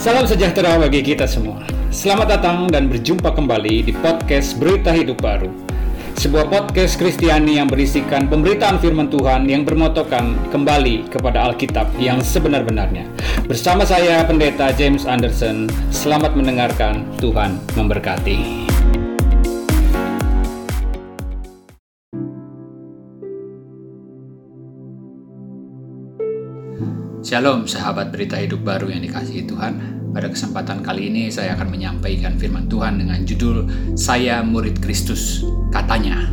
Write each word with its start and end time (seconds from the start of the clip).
Salam 0.00 0.24
sejahtera 0.24 0.80
bagi 0.80 1.04
kita 1.04 1.28
semua. 1.28 1.60
Selamat 1.92 2.40
datang 2.40 2.72
dan 2.72 2.88
berjumpa 2.88 3.36
kembali 3.36 3.84
di 3.84 3.92
podcast 3.92 4.56
Berita 4.56 4.96
Hidup 4.96 5.20
Baru. 5.20 5.52
Sebuah 6.16 6.48
podcast 6.48 6.96
Kristiani 6.96 7.60
yang 7.60 7.68
berisikan 7.68 8.24
pemberitaan 8.24 8.80
firman 8.80 9.12
Tuhan 9.12 9.44
yang 9.44 9.68
bermotokan 9.68 10.40
kembali 10.48 11.12
kepada 11.12 11.52
Alkitab 11.52 11.92
yang 12.00 12.24
sebenar-benarnya. 12.24 13.04
Bersama 13.44 13.84
saya 13.84 14.24
Pendeta 14.24 14.72
James 14.72 15.04
Anderson, 15.04 15.68
selamat 15.92 16.32
mendengarkan. 16.32 17.04
Tuhan 17.20 17.60
memberkati. 17.76 18.59
Shalom 27.30 27.62
sahabat 27.62 28.10
berita 28.10 28.34
hidup 28.42 28.66
baru 28.66 28.90
yang 28.90 29.06
dikasihi 29.06 29.46
Tuhan. 29.46 30.02
Pada 30.10 30.26
kesempatan 30.26 30.82
kali 30.82 31.14
ini 31.14 31.30
saya 31.30 31.54
akan 31.54 31.70
menyampaikan 31.70 32.34
firman 32.34 32.66
Tuhan 32.66 32.98
dengan 32.98 33.22
judul 33.22 33.70
Saya 33.94 34.42
Murid 34.42 34.82
Kristus 34.82 35.46
katanya. 35.70 36.26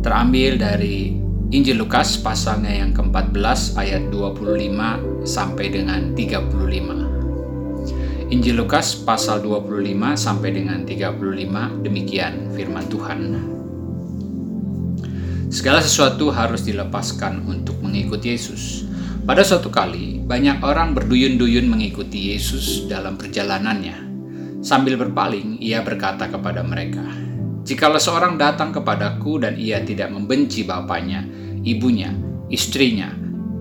Terambil 0.00 0.56
dari 0.56 1.12
Injil 1.52 1.76
Lukas 1.76 2.16
pasalnya 2.16 2.72
yang 2.72 2.96
ke-14 2.96 3.76
ayat 3.76 4.08
25 4.08 5.28
sampai 5.28 5.66
dengan 5.68 6.16
35. 6.16 8.32
Injil 8.32 8.64
Lukas 8.64 8.96
pasal 9.04 9.44
25 9.44 9.76
sampai 10.16 10.56
dengan 10.56 10.88
35 10.88 11.84
demikian 11.84 12.48
firman 12.56 12.88
Tuhan. 12.88 13.20
Segala 15.52 15.84
sesuatu 15.84 16.32
harus 16.32 16.64
dilepaskan 16.64 17.44
untuk 17.44 17.76
mengikut 17.84 18.24
Yesus 18.24 18.93
pada 19.24 19.40
suatu 19.40 19.72
kali, 19.72 20.20
banyak 20.20 20.60
orang 20.60 20.92
berduyun-duyun 20.92 21.64
mengikuti 21.64 22.36
Yesus 22.36 22.84
dalam 22.84 23.16
perjalanannya. 23.16 24.12
Sambil 24.60 25.00
berpaling, 25.00 25.56
ia 25.64 25.80
berkata 25.80 26.28
kepada 26.28 26.60
mereka, 26.60 27.04
"Jikalau 27.64 27.96
seorang 27.96 28.36
datang 28.36 28.68
kepadaku 28.76 29.40
dan 29.40 29.56
ia 29.56 29.80
tidak 29.80 30.12
membenci 30.12 30.68
bapaknya, 30.68 31.24
ibunya, 31.64 32.12
istrinya, 32.52 33.08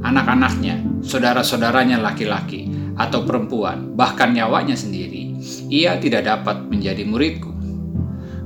anak-anaknya, 0.04 0.84
saudara-saudaranya 1.00 1.96
laki-laki, 2.04 2.68
atau 3.00 3.24
perempuan, 3.24 3.96
bahkan 3.96 4.36
nyawanya 4.36 4.76
sendiri, 4.76 5.34
ia 5.72 5.96
tidak 5.96 6.28
dapat 6.28 6.68
menjadi 6.68 7.08
muridku. 7.08 7.56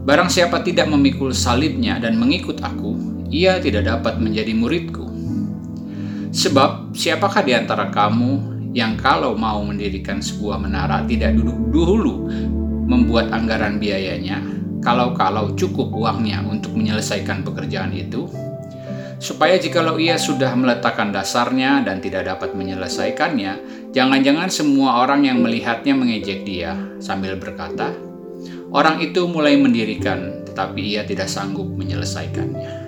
Barang 0.05 0.29
siapa 0.29 0.63
tidak 0.63 0.87
memikul 0.87 1.33
salibnya 1.33 1.99
dan 1.99 2.15
mengikut 2.15 2.63
aku, 2.63 3.25
ia 3.27 3.59
tidak 3.59 3.89
dapat 3.89 4.21
menjadi 4.23 4.53
muridku. 4.55 5.06
Sebab 6.37 6.93
siapakah 6.93 7.41
di 7.41 7.57
antara 7.57 7.89
kamu 7.89 8.57
yang 8.77 8.93
kalau 8.93 9.33
mau 9.33 9.57
mendirikan 9.65 10.21
sebuah 10.21 10.61
menara 10.61 11.01
tidak 11.09 11.33
duduk 11.33 11.57
dulu 11.73 12.29
membuat 12.85 13.33
anggaran 13.33 13.81
biayanya, 13.81 14.37
kalau-kalau 14.85 15.57
cukup 15.57 15.89
uangnya 15.89 16.45
untuk 16.45 16.77
menyelesaikan 16.77 17.41
pekerjaan 17.41 17.89
itu, 17.89 18.29
supaya 19.17 19.57
jikalau 19.57 19.97
ia 19.97 20.21
sudah 20.21 20.53
meletakkan 20.53 21.09
dasarnya 21.09 21.81
dan 21.81 22.05
tidak 22.05 22.29
dapat 22.29 22.53
menyelesaikannya, 22.53 23.57
jangan-jangan 23.97 24.53
semua 24.53 25.01
orang 25.01 25.25
yang 25.25 25.41
melihatnya 25.41 25.97
mengejek 25.97 26.45
dia 26.45 26.77
sambil 27.01 27.33
berkata, 27.41 27.97
orang 28.69 29.01
itu 29.01 29.25
mulai 29.25 29.57
mendirikan 29.57 30.45
tetapi 30.45 30.85
ia 30.85 31.01
tidak 31.01 31.33
sanggup 31.33 31.65
menyelesaikannya. 31.65 32.86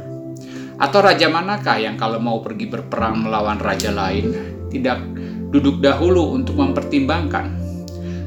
Atau 0.79 1.03
raja 1.03 1.27
manakah 1.27 1.75
yang 1.75 1.99
kalau 1.99 2.23
mau 2.23 2.39
pergi 2.39 2.71
berperang 2.71 3.27
melawan 3.27 3.59
raja 3.59 3.91
lain 3.91 4.31
tidak 4.71 5.03
duduk 5.51 5.83
dahulu 5.83 6.31
untuk 6.31 6.55
mempertimbangkan 6.55 7.59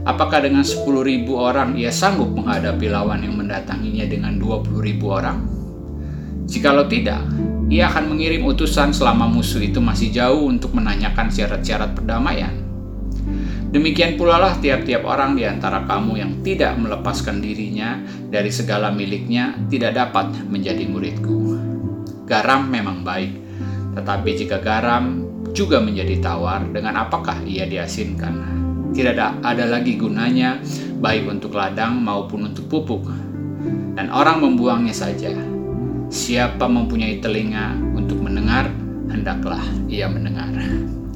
apakah 0.03 0.43
dengan 0.43 0.67
10.000 0.67 1.27
orang 1.33 1.79
ia 1.79 1.95
sanggup 1.95 2.35
menghadapi 2.35 2.91
lawan 2.91 3.23
yang 3.23 3.39
mendatanginya 3.39 4.07
dengan 4.07 4.39
20.000 4.39 5.01
orang? 5.07 5.39
Jikalau 6.51 6.85
tidak, 6.91 7.23
ia 7.73 7.89
akan 7.89 8.13
mengirim 8.13 8.45
utusan 8.45 8.93
selama 8.93 9.31
musuh 9.31 9.63
itu 9.63 9.79
masih 9.81 10.13
jauh 10.13 10.51
untuk 10.51 10.75
menanyakan 10.77 11.31
syarat-syarat 11.31 11.97
perdamaian. 11.97 12.53
Demikian 13.73 14.21
pula 14.21 14.37
lah 14.37 14.61
tiap-tiap 14.61 15.01
orang 15.09 15.33
di 15.33 15.49
antara 15.49 15.89
kamu 15.89 16.13
yang 16.21 16.33
tidak 16.45 16.77
melepaskan 16.77 17.41
dirinya 17.41 18.05
dari 18.29 18.53
segala 18.53 18.93
miliknya 18.93 19.57
tidak 19.73 19.97
dapat 19.97 20.29
menjadi 20.45 20.85
muridku. 20.85 21.42
Garam 22.33 22.65
memang 22.65 23.05
baik, 23.05 23.29
tetapi 23.93 24.29
jika 24.41 24.57
garam 24.65 25.21
juga 25.53 25.85
menjadi 25.85 26.17
tawar, 26.17 26.65
dengan 26.73 26.97
apakah 26.97 27.45
ia 27.45 27.69
diasinkan? 27.69 28.41
Tidak 28.97 29.13
ada, 29.13 29.37
ada 29.45 29.69
lagi 29.69 30.01
gunanya, 30.01 30.57
baik 30.97 31.29
untuk 31.29 31.53
ladang 31.53 32.01
maupun 32.01 32.49
untuk 32.49 32.73
pupuk, 32.73 33.05
dan 34.01 34.09
orang 34.09 34.41
membuangnya 34.41 34.97
saja. 34.97 35.29
Siapa 36.09 36.65
mempunyai 36.73 37.21
telinga 37.21 37.77
untuk 37.93 38.25
mendengar, 38.25 38.73
hendaklah 39.13 39.61
ia 39.93 40.09
mendengar. 40.09 40.49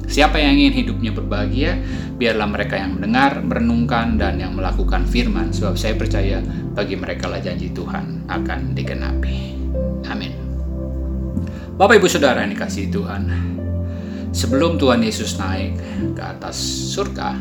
Siapa 0.05 0.37
yang 0.37 0.53
ingin 0.53 0.85
hidupnya 0.85 1.17
berbahagia, 1.17 1.81
biarlah 2.21 2.45
mereka 2.45 2.77
yang 2.77 2.93
mendengar, 2.93 3.41
merenungkan, 3.41 4.21
dan 4.21 4.37
yang 4.37 4.53
melakukan 4.53 5.01
firman, 5.09 5.49
sebab 5.49 5.73
saya 5.81 5.97
percaya 5.97 6.45
bagi 6.77 6.93
mereka 6.93 7.25
lah 7.25 7.41
janji 7.41 7.73
Tuhan 7.73 8.29
akan 8.29 8.77
digenapi. 8.77 9.57
Amin. 10.13 10.46
Bapak 11.77 12.01
Ibu 12.01 12.09
Saudara 12.09 12.41
yang 12.41 12.57
dikasih 12.57 12.89
Tuhan, 12.89 13.29
sebelum 14.33 14.81
Tuhan 14.81 14.97
Yesus 14.97 15.37
naik 15.37 15.77
ke 16.17 16.23
atas 16.25 16.57
surga, 16.89 17.37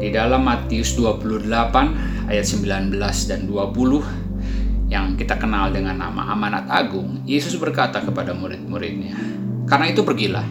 di 0.00 0.08
dalam 0.08 0.40
Matius 0.40 0.96
28 0.96 1.52
ayat 2.32 2.46
19 2.48 2.96
dan 3.28 3.44
20 3.44 4.88
yang 4.88 5.20
kita 5.20 5.36
kenal 5.36 5.68
dengan 5.68 6.00
nama 6.00 6.32
amanat 6.32 6.64
agung, 6.72 7.28
Yesus 7.28 7.60
berkata 7.60 8.00
kepada 8.00 8.32
murid-muridnya, 8.32 9.12
"Karena 9.68 9.92
itu 9.92 10.00
pergilah, 10.00 10.48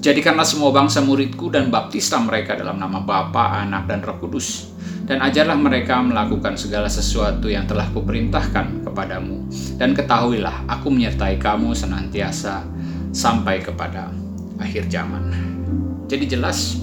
jadikanlah 0.00 0.48
semua 0.48 0.72
bangsa 0.72 1.04
muridku 1.04 1.52
dan 1.52 1.68
baptislah 1.68 2.24
mereka 2.24 2.56
dalam 2.56 2.80
nama 2.80 3.04
Bapa, 3.04 3.60
Anak, 3.60 3.92
dan 3.92 4.00
Roh 4.00 4.16
Kudus." 4.24 4.77
Dan 5.08 5.24
ajarlah 5.24 5.56
mereka 5.56 6.04
melakukan 6.04 6.60
segala 6.60 6.84
sesuatu 6.84 7.48
yang 7.48 7.64
telah 7.64 7.88
kuperintahkan 7.96 8.84
kepadamu. 8.84 9.48
Dan 9.80 9.96
ketahuilah, 9.96 10.68
aku 10.68 10.92
menyertai 10.92 11.40
kamu 11.40 11.72
senantiasa 11.72 12.60
sampai 13.16 13.64
kepada 13.64 14.12
akhir 14.60 14.92
zaman. 14.92 15.32
Jadi 16.12 16.28
jelas 16.28 16.76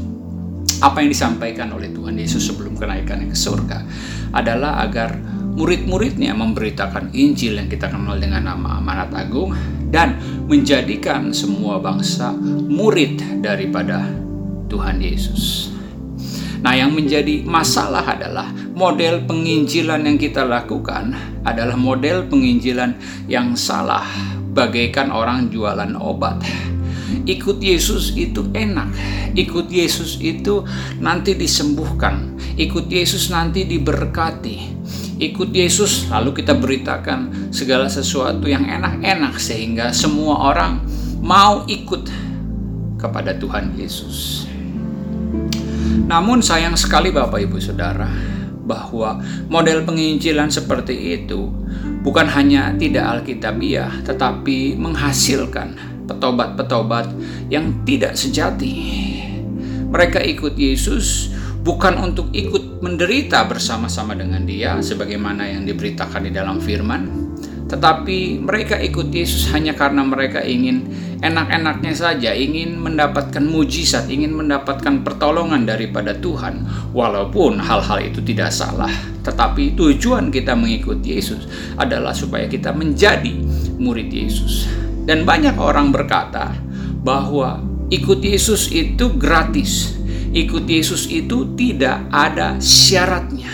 apa 0.81 1.05
yang 1.05 1.13
disampaikan 1.13 1.69
oleh 1.77 1.93
Tuhan 1.93 2.17
Yesus 2.17 2.49
sebelum 2.49 2.73
kenaikannya 2.73 3.29
ke 3.29 3.37
surga 3.37 3.85
adalah 4.33 4.81
agar 4.81 5.15
murid-muridnya 5.55 6.35
memberitakan 6.35 7.15
Injil 7.15 7.61
yang 7.61 7.69
kita 7.71 7.87
kenal 7.87 8.17
dengan 8.19 8.43
nama 8.49 8.81
amanat 8.81 9.13
agung 9.15 9.55
dan 9.93 10.17
menjadikan 10.49 11.31
semua 11.31 11.79
bangsa 11.79 12.33
murid 12.67 13.21
daripada 13.39 14.03
Tuhan 14.67 14.99
Yesus. 14.99 15.74
Nah, 16.65 16.73
yang 16.73 16.97
menjadi 16.97 17.45
masalah 17.45 18.01
adalah 18.01 18.49
model 18.73 19.21
penginjilan 19.29 20.01
yang 20.01 20.17
kita 20.17 20.41
lakukan 20.41 21.13
adalah 21.45 21.77
model 21.77 22.25
penginjilan 22.25 22.97
yang 23.29 23.53
salah, 23.53 24.01
bagaikan 24.49 25.13
orang 25.13 25.53
jualan 25.53 25.93
obat. 25.93 26.41
Ikut 27.29 27.61
Yesus 27.61 28.17
itu 28.17 28.49
enak, 28.49 28.89
ikut 29.37 29.69
Yesus 29.69 30.17
itu 30.17 30.65
nanti 30.97 31.37
disembuhkan, 31.37 32.33
ikut 32.57 32.89
Yesus 32.89 33.29
nanti 33.29 33.69
diberkati, 33.69 34.57
ikut 35.21 35.53
Yesus 35.53 36.09
lalu 36.09 36.41
kita 36.41 36.57
beritakan 36.57 37.53
segala 37.53 37.85
sesuatu 37.93 38.49
yang 38.49 38.65
enak-enak 38.65 39.37
sehingga 39.37 39.93
semua 39.93 40.49
orang 40.49 40.81
mau 41.21 41.61
ikut 41.69 42.09
kepada 42.97 43.37
Tuhan 43.37 43.78
Yesus. 43.78 44.49
Namun 46.05 46.46
sayang 46.46 46.78
sekali 46.78 47.09
Bapak 47.09 47.41
Ibu 47.41 47.57
Saudara 47.57 48.05
bahwa 48.66 49.22
model 49.49 49.85
penginjilan 49.85 50.53
seperti 50.53 51.17
itu 51.17 51.49
bukan 52.05 52.29
hanya 52.29 52.73
tidak 52.78 53.22
alkitabiah 53.22 53.90
tetapi 54.05 54.78
menghasilkan 54.78 55.78
petobat-petobat 56.05 57.09
yang 57.49 57.81
tidak 57.85 58.13
sejati. 58.13 58.78
Mereka 59.90 60.22
ikut 60.22 60.53
Yesus 60.53 61.34
bukan 61.66 61.97
untuk 61.97 62.29
ikut 62.29 62.85
menderita 62.85 63.41
bersama-sama 63.49 64.13
dengan 64.13 64.46
Dia 64.46 64.78
sebagaimana 64.85 65.49
yang 65.49 65.66
diberitakan 65.66 66.29
di 66.29 66.31
dalam 66.34 66.61
firman, 66.61 67.34
tetapi 67.66 68.37
mereka 68.46 68.78
ikut 68.78 69.09
Yesus 69.09 69.49
hanya 69.49 69.73
karena 69.73 70.05
mereka 70.05 70.46
ingin 70.46 70.85
enak-enaknya 71.23 71.94
saja, 71.96 72.32
ingin 72.35 72.79
mendapatkan 72.82 73.44
mujizat, 73.44 74.12
ingin 74.12 74.35
mendapatkan 74.35 75.03
pertolongan 75.06 75.64
daripada 75.64 76.12
Tuhan. 76.16 76.67
Walaupun 76.91 77.59
hal-hal 77.59 78.00
itu 78.03 78.20
tidak 78.23 78.52
salah, 78.52 78.91
tetapi 79.23 79.76
tujuan 79.76 80.32
kita 80.32 80.56
mengikuti 80.56 81.16
Yesus 81.16 81.47
adalah 81.79 82.12
supaya 82.12 82.47
kita 82.47 82.76
menjadi 82.76 83.35
murid 83.79 84.09
Yesus. 84.12 84.67
Dan 85.06 85.22
banyak 85.23 85.56
orang 85.62 85.94
berkata 85.94 86.56
bahwa 87.06 87.62
ikut 87.94 88.20
Yesus 88.26 88.73
itu 88.73 89.14
gratis. 89.16 89.94
ikut 90.35 90.67
Yesus 90.67 91.08
itu 91.08 91.56
tidak 91.56 92.12
ada 92.12 92.59
syaratnya. 92.59 93.47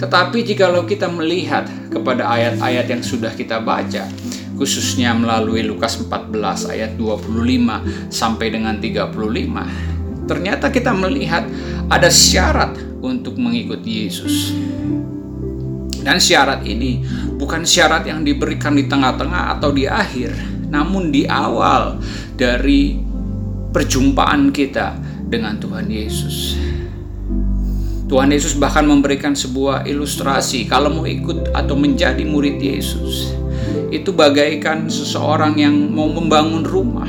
Tetapi 0.00 0.40
jikalau 0.40 0.88
kita 0.88 1.04
melihat 1.12 1.68
kepada 1.92 2.32
ayat-ayat 2.32 2.88
yang 2.88 3.04
sudah 3.04 3.32
kita 3.36 3.60
baca, 3.60 4.08
khususnya 4.56 5.12
melalui 5.12 5.62
Lukas 5.62 6.00
14 6.00 6.72
ayat 6.72 6.96
25 6.96 8.10
sampai 8.10 8.46
dengan 8.48 8.80
35, 8.80 10.26
ternyata 10.26 10.72
kita 10.72 10.96
melihat 10.96 11.44
ada 11.86 12.08
syarat 12.10 12.74
untuk 13.04 13.36
mengikuti 13.36 14.08
Yesus. 14.08 14.56
Dan 16.02 16.22
syarat 16.22 16.64
ini 16.64 17.02
bukan 17.36 17.66
syarat 17.66 18.06
yang 18.06 18.22
diberikan 18.22 18.74
di 18.74 18.86
tengah-tengah 18.86 19.58
atau 19.58 19.74
di 19.74 19.84
akhir, 19.84 20.32
namun 20.70 21.10
di 21.10 21.26
awal 21.26 21.98
dari 22.38 22.96
perjumpaan 23.74 24.54
kita 24.54 24.96
dengan 25.26 25.58
Tuhan 25.58 25.86
Yesus. 25.90 26.56
Tuhan 28.06 28.30
Yesus 28.30 28.54
bahkan 28.54 28.86
memberikan 28.86 29.34
sebuah 29.34 29.82
ilustrasi 29.82 30.70
kalau 30.70 31.02
mau 31.02 31.06
ikut 31.10 31.50
atau 31.50 31.74
menjadi 31.74 32.22
murid 32.22 32.62
Yesus. 32.62 33.34
Itu 33.90 34.12
bagaikan 34.12 34.90
seseorang 34.90 35.56
yang 35.58 35.74
mau 35.92 36.10
membangun 36.10 36.62
rumah. 36.66 37.08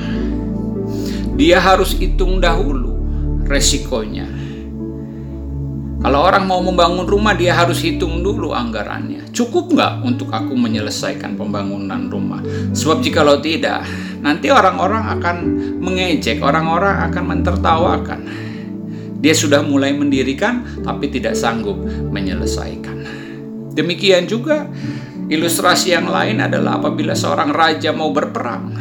Dia 1.38 1.62
harus 1.62 1.94
hitung 1.94 2.42
dahulu 2.42 2.98
resikonya. 3.46 4.26
Kalau 5.98 6.24
orang 6.24 6.46
mau 6.46 6.62
membangun 6.62 7.10
rumah, 7.10 7.34
dia 7.34 7.58
harus 7.58 7.82
hitung 7.82 8.22
dulu 8.22 8.54
anggarannya. 8.54 9.34
Cukup 9.34 9.74
nggak 9.74 10.06
untuk 10.06 10.30
aku 10.30 10.54
menyelesaikan 10.54 11.34
pembangunan 11.34 12.06
rumah? 12.08 12.40
Sebab 12.72 13.02
jikalau 13.02 13.42
tidak, 13.42 13.82
nanti 14.22 14.54
orang-orang 14.54 15.04
akan 15.18 15.38
mengejek, 15.82 16.40
orang-orang 16.40 17.12
akan 17.12 17.24
mentertawakan 17.26 18.22
dia 19.18 19.34
sudah 19.34 19.66
mulai 19.66 19.98
mendirikan 19.98 20.62
tapi 20.86 21.10
tidak 21.10 21.34
sanggup 21.34 21.78
menyelesaikan. 22.14 23.02
Demikian 23.74 24.30
juga 24.30 24.70
ilustrasi 25.27 25.91
yang 25.91 26.07
lain 26.07 26.39
adalah 26.39 26.79
apabila 26.79 27.12
seorang 27.12 27.51
raja 27.51 27.91
mau 27.91 28.12
berperang. 28.15 28.71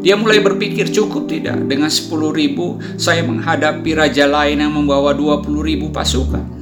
Dia 0.00 0.16
mulai 0.16 0.40
berpikir 0.40 0.88
cukup 0.90 1.28
tidak 1.28 1.60
dengan 1.68 1.92
10 1.92 2.08
ribu 2.32 2.80
saya 2.96 3.20
menghadapi 3.20 3.90
raja 3.92 4.24
lain 4.24 4.64
yang 4.64 4.72
membawa 4.72 5.12
20 5.12 5.44
ribu 5.60 5.92
pasukan. 5.92 6.58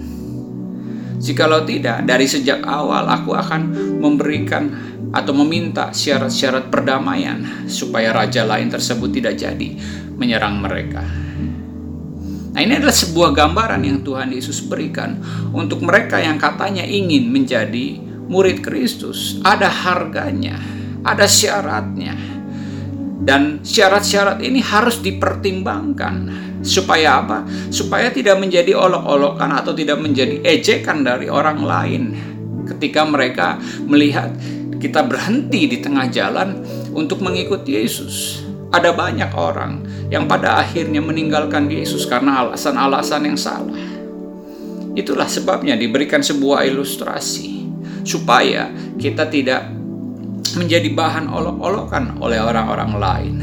Jikalau 1.18 1.66
tidak, 1.66 2.06
dari 2.06 2.30
sejak 2.30 2.62
awal 2.62 3.06
aku 3.10 3.34
akan 3.34 3.62
memberikan 3.98 4.70
atau 5.10 5.34
meminta 5.34 5.90
syarat-syarat 5.90 6.68
perdamaian 6.70 7.66
supaya 7.66 8.14
raja 8.14 8.46
lain 8.46 8.70
tersebut 8.70 9.10
tidak 9.10 9.34
jadi 9.38 9.74
menyerang 10.18 10.62
mereka. 10.62 11.02
Nah, 12.54 12.60
ini 12.66 12.74
adalah 12.74 12.94
sebuah 12.94 13.30
gambaran 13.38 13.86
yang 13.86 14.02
Tuhan 14.02 14.34
Yesus 14.34 14.66
berikan 14.66 15.22
untuk 15.54 15.78
mereka 15.86 16.18
yang 16.18 16.42
katanya 16.42 16.82
ingin 16.82 17.30
menjadi 17.30 18.07
murid 18.28 18.60
Kristus. 18.60 19.40
Ada 19.42 19.66
harganya, 19.66 20.60
ada 21.02 21.24
syaratnya. 21.24 22.14
Dan 23.18 23.60
syarat-syarat 23.66 24.38
ini 24.40 24.62
harus 24.62 25.02
dipertimbangkan 25.02 26.30
supaya 26.62 27.18
apa? 27.20 27.44
Supaya 27.68 28.14
tidak 28.14 28.38
menjadi 28.38 28.78
olok-olokan 28.78 29.50
atau 29.52 29.74
tidak 29.74 29.98
menjadi 29.98 30.38
ejekan 30.46 31.02
dari 31.02 31.26
orang 31.26 31.60
lain 31.60 32.02
ketika 32.68 33.02
mereka 33.04 33.58
melihat 33.84 34.30
kita 34.78 35.02
berhenti 35.02 35.66
di 35.66 35.82
tengah 35.82 36.06
jalan 36.08 36.62
untuk 36.94 37.18
mengikuti 37.20 37.74
Yesus. 37.74 38.46
Ada 38.68 38.92
banyak 38.92 39.32
orang 39.34 39.82
yang 40.12 40.28
pada 40.28 40.60
akhirnya 40.60 41.00
meninggalkan 41.00 41.66
Yesus 41.72 42.04
karena 42.04 42.46
alasan-alasan 42.46 43.22
yang 43.24 43.38
salah. 43.40 43.80
Itulah 44.92 45.26
sebabnya 45.26 45.74
diberikan 45.74 46.20
sebuah 46.20 46.68
ilustrasi 46.68 47.57
supaya 48.08 48.72
kita 48.96 49.28
tidak 49.28 49.68
menjadi 50.56 50.88
bahan 50.96 51.28
olok-olokan 51.28 52.16
oleh 52.24 52.40
orang-orang 52.40 52.92
lain. 52.96 53.34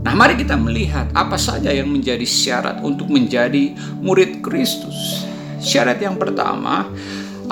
Nah, 0.00 0.16
mari 0.16 0.32
kita 0.40 0.56
melihat 0.56 1.12
apa 1.12 1.36
saja 1.36 1.68
yang 1.68 1.92
menjadi 1.92 2.24
syarat 2.24 2.80
untuk 2.80 3.12
menjadi 3.12 3.76
murid 4.00 4.40
Kristus. 4.40 5.28
Syarat 5.60 6.00
yang 6.00 6.16
pertama 6.16 6.88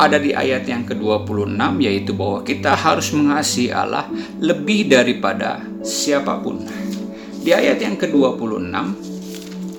ada 0.00 0.16
di 0.16 0.32
ayat 0.32 0.64
yang 0.64 0.88
ke-26 0.88 1.60
yaitu 1.84 2.16
bahwa 2.16 2.40
kita 2.40 2.72
harus 2.72 3.12
mengasihi 3.12 3.69
Allah 3.69 4.08
lebih 4.40 4.88
daripada 4.88 5.61
siapa 5.84 6.40
pun. 6.40 6.64
Di 7.44 7.52
ayat 7.52 7.84
yang 7.84 8.00
ke-26 8.00 9.07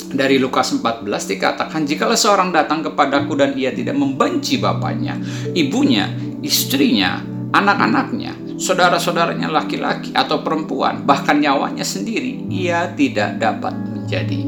dari 0.09 0.41
Lukas 0.41 0.73
14 0.73 1.05
dikatakan 1.05 1.85
jikalau 1.85 2.17
seorang 2.17 2.49
datang 2.49 2.81
kepadaku 2.81 3.37
dan 3.37 3.53
ia 3.53 3.69
tidak 3.69 3.93
membenci 3.93 4.57
bapaknya, 4.57 5.21
ibunya, 5.53 6.09
istrinya, 6.41 7.21
anak-anaknya, 7.53 8.57
saudara-saudaranya 8.57 9.49
laki-laki 9.49 10.09
atau 10.13 10.41
perempuan, 10.41 11.05
bahkan 11.05 11.37
nyawanya 11.37 11.85
sendiri, 11.85 12.45
ia 12.49 12.89
tidak 12.97 13.37
dapat 13.37 13.73
menjadi 13.73 14.39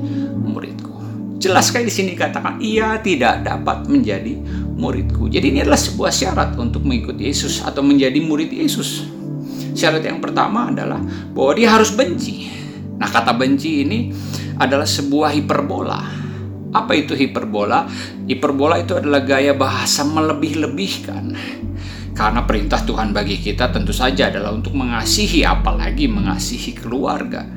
muridku. 0.41 0.93
Jelas 1.37 1.69
sekali 1.69 1.89
di 1.89 1.93
sini 1.93 2.11
katakan 2.13 2.61
ia 2.61 2.97
tidak 3.01 3.45
dapat 3.45 3.85
menjadi 3.85 4.37
muridku. 4.77 5.29
Jadi 5.29 5.53
ini 5.53 5.59
adalah 5.61 5.79
sebuah 5.79 6.09
syarat 6.13 6.57
untuk 6.57 6.85
mengikuti 6.85 7.29
Yesus 7.29 7.61
atau 7.61 7.85
menjadi 7.85 8.17
murid 8.17 8.49
Yesus. 8.49 9.05
Syarat 9.77 10.03
yang 10.03 10.19
pertama 10.19 10.73
adalah 10.73 10.99
bahwa 11.31 11.51
dia 11.53 11.69
harus 11.69 11.93
benci. 11.93 12.49
Nah, 13.01 13.09
kata 13.09 13.33
benci 13.33 13.81
ini 13.81 14.13
adalah 14.61 14.85
sebuah 14.85 15.33
hiperbola. 15.33 15.99
Apa 16.71 16.93
itu 16.93 17.17
hiperbola? 17.17 17.89
Hiperbola 18.29 18.77
itu 18.79 18.93
adalah 18.95 19.25
gaya 19.25 19.57
bahasa 19.57 20.05
melebih-lebihkan. 20.05 21.33
Karena 22.13 22.45
perintah 22.45 22.85
Tuhan 22.85 23.11
bagi 23.11 23.41
kita 23.41 23.73
tentu 23.73 23.89
saja 23.89 24.29
adalah 24.29 24.53
untuk 24.53 24.77
mengasihi 24.77 25.41
apalagi 25.41 26.05
mengasihi 26.05 26.77
keluarga. 26.77 27.49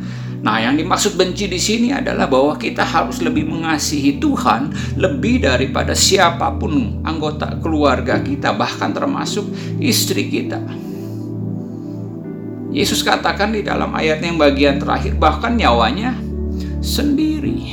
Nah, 0.45 0.61
yang 0.61 0.77
dimaksud 0.77 1.17
benci 1.17 1.49
di 1.49 1.57
sini 1.57 1.89
adalah 1.93 2.29
bahwa 2.29 2.57
kita 2.61 2.85
harus 2.85 3.25
lebih 3.25 3.49
mengasihi 3.49 4.21
Tuhan 4.21 4.73
lebih 5.01 5.41
daripada 5.45 5.97
siapa 5.97 6.53
pun 6.57 7.01
anggota 7.01 7.57
keluarga 7.61 8.21
kita, 8.21 8.53
bahkan 8.53 8.93
termasuk 8.93 9.49
istri 9.81 10.29
kita. 10.29 10.61
Yesus 12.75 13.07
katakan 13.07 13.55
di 13.55 13.65
dalam 13.65 13.95
ayat 13.95 14.21
yang 14.21 14.37
bagian 14.37 14.83
terakhir, 14.83 15.17
bahkan 15.17 15.57
nyawanya 15.57 16.24
sendiri. 16.85 17.65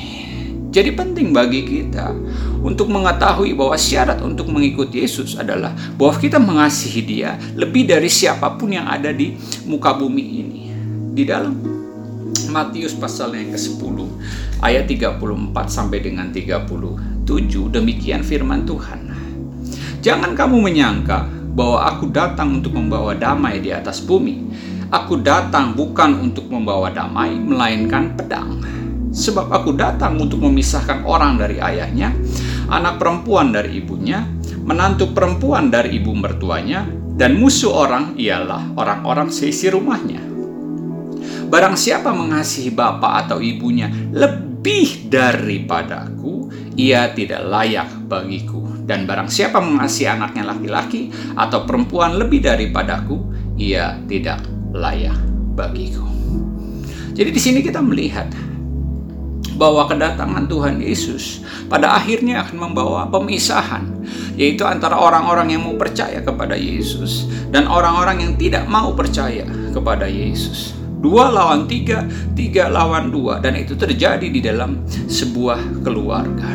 Jadi 0.71 0.95
penting 0.95 1.35
bagi 1.35 1.67
kita 1.67 2.15
untuk 2.63 2.87
mengetahui 2.87 3.51
bahwa 3.59 3.75
syarat 3.75 4.23
untuk 4.23 4.47
mengikuti 4.47 5.03
Yesus 5.03 5.35
adalah 5.35 5.75
bahwa 5.99 6.15
kita 6.15 6.39
mengasihi 6.39 7.03
Dia 7.03 7.35
lebih 7.59 7.91
dari 7.91 8.07
siapa 8.07 8.55
pun 8.55 8.71
yang 8.71 8.87
ada 8.87 9.11
di 9.11 9.35
muka 9.67 9.91
bumi 9.91 10.23
ini. 10.23 10.61
Di 11.11 11.27
dalam 11.27 11.59
Matius 12.47 12.95
pasal 12.95 13.35
yang 13.35 13.51
ke-10 13.51 13.97
ayat 14.63 14.87
34 14.87 15.19
sampai 15.67 15.99
dengan 15.99 16.31
37 16.31 17.27
demikian 17.67 18.23
firman 18.23 18.63
Tuhan. 18.63 19.11
Jangan 19.99 20.31
kamu 20.39 20.55
menyangka 20.71 21.27
bahwa 21.51 21.83
aku 21.83 22.07
datang 22.15 22.63
untuk 22.63 22.79
membawa 22.79 23.11
damai 23.11 23.59
di 23.59 23.75
atas 23.75 23.99
bumi. 23.99 24.47
Aku 24.87 25.19
datang 25.19 25.75
bukan 25.75 26.31
untuk 26.31 26.47
membawa 26.47 26.91
damai 26.91 27.35
melainkan 27.35 28.15
pedang. 28.15 28.59
Sebab 29.11 29.51
aku 29.51 29.75
datang 29.75 30.17
untuk 30.17 30.41
memisahkan 30.47 31.03
orang 31.03 31.35
dari 31.35 31.59
ayahnya, 31.59 32.15
anak 32.71 32.97
perempuan 32.97 33.51
dari 33.51 33.83
ibunya, 33.83 34.23
menantu 34.63 35.11
perempuan 35.11 35.67
dari 35.67 35.99
ibu 35.99 36.15
mertuanya, 36.15 36.87
dan 37.19 37.35
musuh 37.35 37.75
orang 37.75 38.15
ialah 38.15 38.71
orang-orang 38.79 39.27
seisi 39.27 39.67
rumahnya 39.67 40.31
Barang 41.51 41.75
siapa 41.75 42.15
mengasihi 42.15 42.71
bapak 42.71 43.27
atau 43.27 43.43
ibunya 43.43 43.91
lebih 44.15 45.11
daripadaku, 45.11 46.47
ia 46.79 47.11
tidak 47.11 47.43
layak 47.43 47.91
bagiku. 48.07 48.63
Dan 48.87 49.03
barang 49.03 49.27
siapa 49.27 49.59
mengasihi 49.59 50.07
anaknya 50.07 50.47
laki-laki 50.47 51.11
atau 51.35 51.67
perempuan 51.67 52.15
lebih 52.15 52.39
daripadaku, 52.39 53.19
ia 53.59 53.99
tidak 54.07 54.47
layak 54.71 55.19
bagiku. 55.51 56.07
Jadi 57.11 57.29
di 57.35 57.41
sini 57.43 57.59
kita 57.59 57.83
melihat 57.83 58.31
bahwa 59.61 59.85
kedatangan 59.85 60.49
Tuhan 60.49 60.81
Yesus 60.81 61.45
pada 61.69 61.93
akhirnya 61.93 62.41
akan 62.41 62.57
membawa 62.57 63.05
pemisahan, 63.13 63.85
yaitu 64.33 64.65
antara 64.65 64.97
orang-orang 64.97 65.53
yang 65.53 65.61
mau 65.61 65.77
percaya 65.77 66.17
kepada 66.17 66.57
Yesus 66.57 67.29
dan 67.53 67.69
orang-orang 67.69 68.25
yang 68.25 68.33
tidak 68.41 68.65
mau 68.65 68.89
percaya 68.97 69.45
kepada 69.69 70.09
Yesus. 70.09 70.73
Dua 71.01 71.29
lawan 71.29 71.69
tiga, 71.69 72.05
tiga 72.33 72.73
lawan 72.73 73.13
dua, 73.13 73.37
dan 73.37 73.53
itu 73.53 73.77
terjadi 73.77 74.25
di 74.25 74.41
dalam 74.41 74.81
sebuah 74.89 75.85
keluarga. 75.85 76.49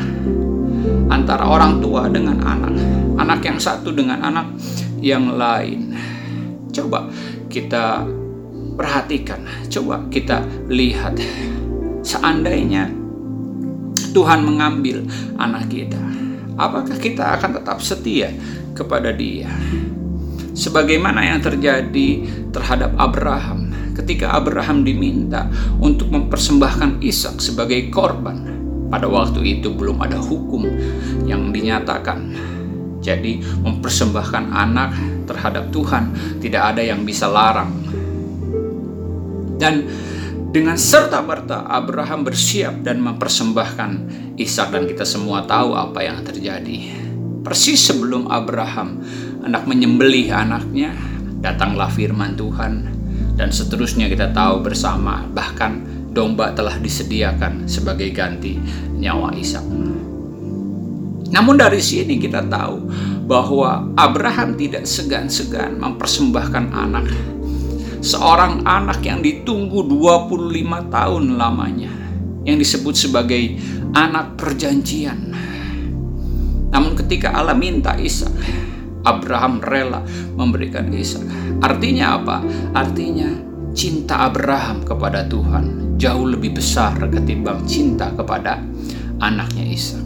Antara 1.06 1.46
orang 1.46 1.78
tua 1.78 2.10
dengan 2.10 2.42
anak, 2.42 2.75
anak 3.22 3.40
yang 3.42 3.58
satu 3.62 3.94
dengan 3.94 4.18
anak 4.22 4.50
yang 4.98 5.34
lain. 5.34 5.94
Coba 6.70 7.10
kita 7.50 8.06
perhatikan, 8.78 9.42
coba 9.66 10.06
kita 10.14 10.46
lihat, 10.70 11.18
seandainya 12.06 12.86
Tuhan 14.16 14.49
mengambil 14.49 15.04
anak 15.37 15.68
kita, 15.68 16.00
apakah 16.56 16.96
kita 16.96 17.37
akan 17.37 17.61
tetap 17.61 17.85
setia 17.85 18.32
kepada 18.73 19.12
Dia? 19.12 19.52
Sebagaimana 20.56 21.20
yang 21.20 21.44
terjadi 21.44 22.25
terhadap 22.49 22.96
Abraham, 22.96 23.92
ketika 23.92 24.32
Abraham 24.32 24.88
diminta 24.88 25.52
untuk 25.85 26.08
mempersembahkan 26.08 27.04
Ishak 27.04 27.44
sebagai 27.44 27.92
korban, 27.92 28.56
pada 28.88 29.04
waktu 29.04 29.61
itu 29.61 29.68
belum 29.76 30.00
ada 30.00 30.16
hukum 30.16 30.64
yang 31.28 31.52
dinyatakan. 31.52 32.32
Jadi, 33.04 33.44
mempersembahkan 33.61 34.44
anak 34.49 34.90
terhadap 35.28 35.68
Tuhan 35.68 36.16
tidak 36.40 36.73
ada 36.73 36.80
yang 36.80 37.04
bisa 37.04 37.28
larang. 37.28 37.68
Dan 39.61 39.85
dengan 40.56 40.80
serta-merta 40.80 41.68
Abraham 41.68 42.25
bersiap 42.25 42.80
dan 42.80 43.04
mempersembahkan 43.04 43.90
Ishak 44.40 44.72
dan 44.72 44.88
kita 44.88 45.04
semua 45.04 45.44
tahu 45.44 45.76
apa 45.76 46.00
yang 46.00 46.25
terjadi. 46.25 46.96
Persis 47.44 47.76
sebelum 47.84 48.32
Abraham 48.32 49.04
hendak 49.44 49.68
menyembelih 49.68 50.32
anaknya, 50.32 50.96
datanglah 51.44 51.92
firman 51.92 52.40
Tuhan 52.40 52.88
dan 53.36 53.52
seterusnya 53.52 54.08
kita 54.08 54.32
tahu 54.32 54.64
bersama 54.64 55.28
bahkan 55.28 55.84
domba 56.16 56.56
telah 56.56 56.80
disediakan 56.80 57.68
sebagai 57.68 58.08
ganti 58.16 58.56
nyawa 58.96 59.36
Ishak. 59.36 59.66
Namun 61.36 61.60
dari 61.60 61.84
sini 61.84 62.16
kita 62.16 62.48
tahu 62.48 62.80
bahwa 63.28 63.92
Abraham 63.92 64.56
tidak 64.56 64.88
segan-segan 64.88 65.76
mempersembahkan 65.76 66.72
anak 66.72 67.36
seorang 68.00 68.65
anak 68.65 69.03
yang 69.05 69.21
ditunggu 69.21 69.87
25 69.88 70.93
tahun 70.93 71.25
lamanya 71.37 71.91
yang 72.47 72.57
disebut 72.57 72.95
sebagai 72.95 73.59
anak 73.93 74.38
perjanjian. 74.38 75.35
Namun 76.71 76.93
ketika 76.95 77.35
Allah 77.35 77.57
minta 77.57 77.97
Ishak, 77.97 78.31
Abraham 79.07 79.62
rela 79.62 80.03
memberikan 80.35 80.91
Ishak. 80.91 81.23
Artinya 81.62 82.19
apa? 82.21 82.37
Artinya 82.75 83.31
cinta 83.73 84.26
Abraham 84.26 84.83
kepada 84.83 85.25
Tuhan 85.26 85.97
jauh 85.97 86.29
lebih 86.29 86.57
besar 86.57 86.97
ketimbang 87.09 87.65
cinta 87.65 88.12
kepada 88.12 88.61
anaknya 89.23 89.65
Ishak. 89.65 90.05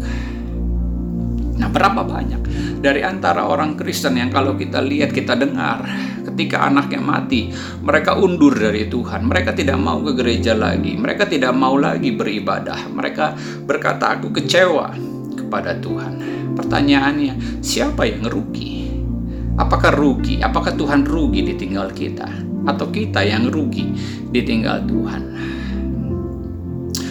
Nah, 1.61 1.69
berapa 1.69 2.01
banyak 2.01 2.41
dari 2.81 3.05
antara 3.05 3.45
orang 3.45 3.77
Kristen 3.77 4.17
yang 4.17 4.33
kalau 4.33 4.57
kita 4.57 4.81
lihat, 4.81 5.13
kita 5.13 5.37
dengar, 5.37 5.85
ketika 6.25 6.65
anaknya 6.65 6.97
mati, 7.05 7.53
mereka 7.85 8.17
undur 8.17 8.57
dari 8.57 8.89
Tuhan. 8.89 9.29
Mereka 9.29 9.53
tidak 9.53 9.77
mau 9.77 10.01
ke 10.01 10.17
gereja 10.17 10.57
lagi. 10.57 10.97
Mereka 10.97 11.29
tidak 11.29 11.53
mau 11.53 11.77
lagi 11.77 12.17
beribadah. 12.17 12.89
Mereka 12.89 13.37
berkata, 13.69 14.17
"Aku 14.17 14.33
kecewa 14.33 14.97
kepada 15.37 15.77
Tuhan." 15.77 16.17
Pertanyaannya, 16.57 17.61
siapa 17.61 18.09
yang 18.09 18.25
rugi? 18.25 18.89
Apakah 19.61 19.93
rugi? 19.93 20.41
Apakah 20.41 20.73
Tuhan 20.73 21.05
rugi 21.05 21.45
ditinggal 21.45 21.93
kita? 21.93 22.27
Atau 22.65 22.89
kita 22.89 23.21
yang 23.21 23.53
rugi 23.53 23.93
ditinggal 24.33 24.89
Tuhan? 24.89 25.23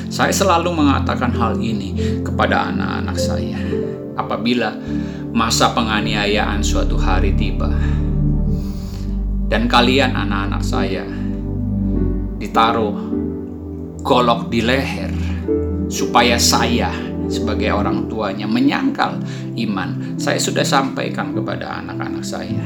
Saya 0.09 0.33
selalu 0.33 0.73
mengatakan 0.73 1.29
hal 1.37 1.61
ini 1.61 1.93
kepada 2.25 2.73
anak-anak 2.73 3.17
saya 3.21 3.61
apabila 4.19 4.75
masa 5.31 5.71
penganiayaan 5.71 6.59
suatu 6.59 6.99
hari 6.99 7.33
tiba. 7.39 7.71
Dan 9.49 9.65
kalian 9.65 10.13
anak-anak 10.13 10.61
saya 10.61 11.07
ditaruh 12.37 12.93
golok 14.05 14.47
di 14.53 14.61
leher 14.61 15.09
supaya 15.89 16.37
saya 16.37 16.93
sebagai 17.29 17.73
orang 17.73 18.05
tuanya 18.05 18.45
menyangkal 18.45 19.17
iman. 19.57 20.17
Saya 20.21 20.37
sudah 20.37 20.65
sampaikan 20.65 21.33
kepada 21.33 21.81
anak-anak 21.81 22.25
saya. 22.25 22.65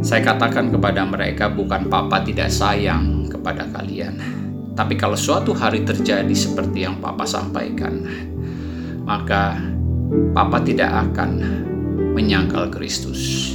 Saya 0.00 0.24
katakan 0.24 0.72
kepada 0.72 1.04
mereka 1.04 1.52
bukan 1.52 1.86
papa 1.92 2.24
tidak 2.24 2.48
sayang 2.48 3.28
kepada 3.28 3.68
kalian. 3.68 4.16
Tapi 4.72 4.96
kalau 4.96 5.18
suatu 5.18 5.52
hari 5.52 5.84
terjadi 5.84 6.32
seperti 6.32 6.88
yang 6.88 7.02
papa 7.04 7.28
sampaikan, 7.28 8.00
maka 9.04 9.60
Papa 10.10 10.58
tidak 10.66 10.90
akan 10.90 11.30
menyangkal 12.18 12.66
Kristus. 12.74 13.54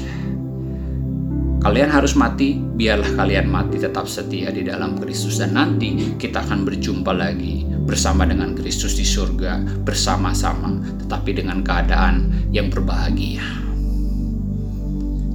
Kalian 1.59 1.89
harus 1.89 2.13
mati, 2.13 2.55
biarlah 2.55 3.11
kalian 3.17 3.49
mati 3.49 3.81
tetap 3.81 4.05
setia 4.05 4.53
di 4.53 4.63
dalam 4.63 4.95
Kristus 5.01 5.41
dan 5.41 5.57
nanti 5.57 6.15
kita 6.15 6.45
akan 6.45 6.61
berjumpa 6.63 7.09
lagi 7.09 7.65
bersama 7.83 8.23
dengan 8.23 8.53
Kristus 8.53 8.95
di 8.95 9.03
surga 9.03 9.83
bersama-sama 9.83 10.77
tetapi 11.03 11.41
dengan 11.41 11.65
keadaan 11.65 12.49
yang 12.53 12.69
berbahagia. 12.69 13.43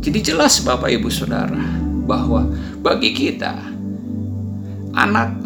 Jadi 0.00 0.18
jelas 0.24 0.62
Bapak 0.64 0.88
Ibu 0.88 1.12
Saudara 1.12 1.60
bahwa 2.08 2.48
bagi 2.80 3.12
kita 3.12 3.60
anak, 4.96 5.36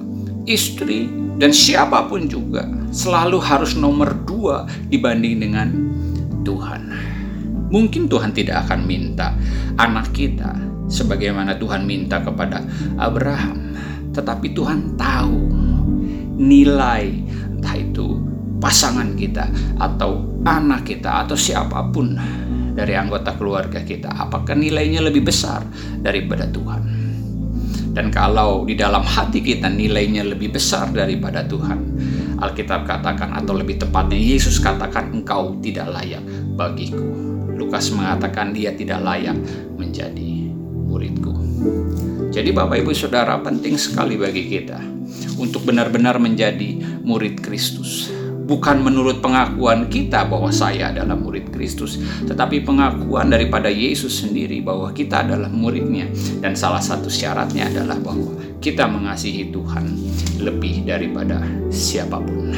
istri, 0.46 1.23
dan 1.38 1.50
siapa 1.50 2.06
pun 2.06 2.30
juga 2.30 2.66
selalu 2.94 3.38
harus 3.42 3.74
nomor 3.74 4.14
dua 4.22 4.66
dibanding 4.90 5.42
dengan 5.42 5.68
Tuhan. 6.46 6.82
Mungkin 7.74 8.06
Tuhan 8.06 8.30
tidak 8.30 8.68
akan 8.68 8.86
minta 8.86 9.34
anak 9.80 10.14
kita 10.14 10.54
sebagaimana 10.86 11.58
Tuhan 11.58 11.82
minta 11.82 12.22
kepada 12.22 12.62
Abraham, 13.00 13.74
tetapi 14.14 14.54
Tuhan 14.54 14.94
tahu 14.94 15.38
nilai 16.38 17.10
entah 17.50 17.74
itu 17.74 18.22
pasangan 18.62 19.18
kita 19.18 19.50
atau 19.82 20.38
anak 20.46 20.86
kita 20.86 21.26
atau 21.26 21.34
siapa 21.34 21.90
pun 21.90 22.14
dari 22.74 22.94
anggota 22.94 23.34
keluarga 23.38 23.82
kita, 23.82 24.10
apakah 24.10 24.54
nilainya 24.58 25.02
lebih 25.02 25.26
besar 25.26 25.62
daripada 26.02 26.46
Tuhan? 26.50 27.03
Dan 27.94 28.10
kalau 28.10 28.66
di 28.66 28.74
dalam 28.74 29.06
hati 29.06 29.38
kita 29.38 29.70
nilainya 29.70 30.26
lebih 30.26 30.50
besar 30.50 30.90
daripada 30.90 31.46
Tuhan, 31.46 31.78
Alkitab 32.42 32.90
katakan 32.90 33.30
atau 33.38 33.54
lebih 33.54 33.78
tepatnya 33.78 34.18
Yesus 34.18 34.58
katakan 34.58 35.14
engkau 35.14 35.54
tidak 35.62 35.94
layak 35.94 36.22
bagiku. 36.58 37.06
Lukas 37.54 37.94
mengatakan 37.94 38.50
dia 38.50 38.74
tidak 38.74 38.98
layak 38.98 39.38
menjadi 39.78 40.50
muridku. 40.90 41.32
Jadi 42.34 42.50
Bapak 42.50 42.82
Ibu 42.82 42.90
Saudara 42.90 43.38
penting 43.38 43.78
sekali 43.78 44.18
bagi 44.18 44.50
kita 44.50 44.82
untuk 45.38 45.62
benar-benar 45.62 46.18
menjadi 46.18 47.02
murid 47.02 47.42
Kristus 47.42 48.13
bukan 48.44 48.84
menurut 48.84 49.24
pengakuan 49.24 49.88
kita 49.88 50.28
bahwa 50.28 50.52
saya 50.52 50.92
adalah 50.92 51.16
murid 51.16 51.48
Kristus, 51.48 51.96
tetapi 52.28 52.60
pengakuan 52.62 53.32
daripada 53.32 53.72
Yesus 53.72 54.20
sendiri 54.20 54.60
bahwa 54.60 54.92
kita 54.92 55.24
adalah 55.24 55.48
muridnya. 55.48 56.06
Dan 56.44 56.52
salah 56.52 56.84
satu 56.84 57.08
syaratnya 57.08 57.72
adalah 57.72 57.96
bahwa 57.98 58.36
kita 58.60 58.84
mengasihi 58.84 59.48
Tuhan 59.48 59.84
lebih 60.44 60.84
daripada 60.84 61.40
siapa 61.72 62.20
pun. 62.20 62.52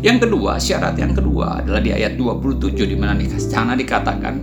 Yang 0.00 0.28
kedua, 0.28 0.56
syarat 0.56 0.96
yang 0.96 1.12
kedua 1.12 1.60
adalah 1.60 1.80
di 1.84 1.92
ayat 1.92 2.16
27 2.16 2.72
di 2.88 2.96
mana 2.96 3.12
di 3.16 3.28
dikatakan, 3.28 4.34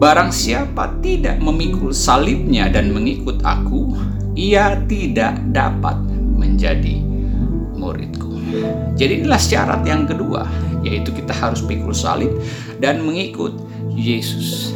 Barang 0.00 0.32
siapa 0.32 0.96
tidak 1.04 1.36
memikul 1.44 1.92
salibnya 1.92 2.72
dan 2.72 2.88
mengikut 2.96 3.44
aku, 3.44 3.92
ia 4.32 4.80
tidak 4.88 5.36
dapat 5.52 6.00
menjadi 6.40 7.04
muridku. 7.76 8.29
Jadi 8.94 9.22
inilah 9.22 9.40
syarat 9.40 9.82
yang 9.86 10.08
kedua, 10.08 10.44
yaitu 10.82 11.12
kita 11.12 11.32
harus 11.36 11.60
pikul 11.64 11.92
salib 11.92 12.30
dan 12.80 13.04
mengikut 13.04 13.54
Yesus. 13.92 14.72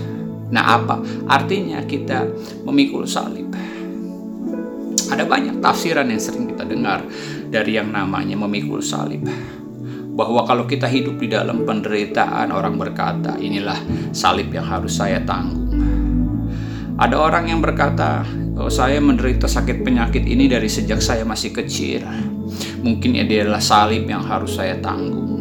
Nah, 0.53 0.79
apa 0.79 1.01
artinya 1.27 1.83
kita 1.83 2.29
memikul 2.63 3.09
salib? 3.09 3.51
Ada 5.11 5.27
banyak 5.29 5.61
tafsiran 5.61 6.09
yang 6.09 6.23
sering 6.23 6.49
kita 6.51 6.65
dengar 6.65 7.05
dari 7.51 7.77
yang 7.77 7.91
namanya 7.91 8.39
memikul 8.39 8.81
salib. 8.81 9.25
Bahwa 10.15 10.47
kalau 10.47 10.65
kita 10.71 10.87
hidup 10.87 11.19
di 11.19 11.27
dalam 11.27 11.67
penderitaan, 11.67 12.55
orang 12.55 12.79
berkata, 12.79 13.35
inilah 13.35 13.77
salib 14.15 14.55
yang 14.55 14.63
harus 14.63 14.95
saya 14.95 15.19
tanggung. 15.27 15.75
Ada 16.95 17.19
orang 17.19 17.51
yang 17.51 17.59
berkata, 17.59 18.23
saya 18.71 19.03
menderita 19.03 19.51
sakit 19.51 19.83
penyakit 19.83 20.23
ini 20.25 20.47
dari 20.47 20.71
sejak 20.71 21.03
saya 21.03 21.27
masih 21.27 21.51
kecil 21.51 22.07
Mungkin 22.85 23.17
ini 23.17 23.41
adalah 23.41 23.65
salib 23.65 24.05
yang 24.05 24.21
harus 24.21 24.61
saya 24.61 24.77
tanggung. 24.79 25.41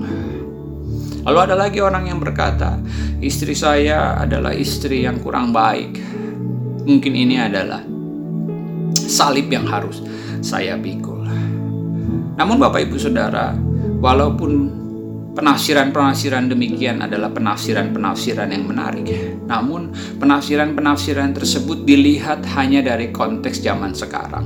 Lalu 1.24 1.39
ada 1.39 1.55
lagi 1.55 1.79
orang 1.79 2.08
yang 2.08 2.20
berkata, 2.20 2.79
istri 3.24 3.55
saya 3.55 4.20
adalah 4.20 4.51
istri 4.51 5.03
yang 5.03 5.20
kurang 5.20 5.55
baik. 5.55 6.00
Mungkin 6.84 7.13
ini 7.15 7.39
adalah 7.39 7.84
salib 8.96 9.48
yang 9.48 9.67
harus 9.67 10.03
saya 10.43 10.75
pikul. 10.79 11.24
Namun 12.39 12.60
Bapak 12.60 12.88
Ibu 12.88 12.96
Saudara, 13.00 13.55
walaupun 14.03 14.82
penafsiran-penafsiran 15.33 16.49
demikian 16.49 17.01
adalah 17.01 17.33
penafsiran-penafsiran 17.33 18.49
yang 18.53 18.65
menarik. 18.69 19.09
Namun 19.49 19.93
penafsiran-penafsiran 20.21 21.33
tersebut 21.33 21.83
dilihat 21.83 22.45
hanya 22.53 22.85
dari 22.85 23.09
konteks 23.09 23.61
zaman 23.61 23.97
sekarang. 23.97 24.45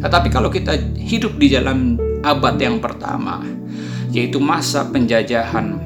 Tetapi 0.00 0.28
kalau 0.28 0.52
kita 0.52 0.76
hidup 1.00 1.36
di 1.40 1.52
dalam 1.52 1.96
abad 2.20 2.56
yang 2.60 2.80
pertama, 2.80 3.40
yaitu 4.12 4.40
masa 4.40 4.84
penjajahan 4.88 5.80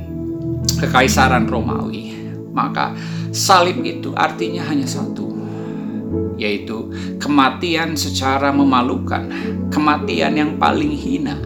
kekaisaran 0.78 1.46
Romawi, 1.46 2.14
maka 2.50 2.94
salib 3.30 3.82
itu 3.82 4.14
artinya 4.18 4.66
hanya 4.66 4.86
satu, 4.86 5.34
yaitu 6.38 6.90
kematian 7.22 7.94
secara 7.94 8.50
memalukan, 8.50 9.26
kematian 9.70 10.34
yang 10.34 10.50
paling 10.58 10.94
hina, 10.94 11.38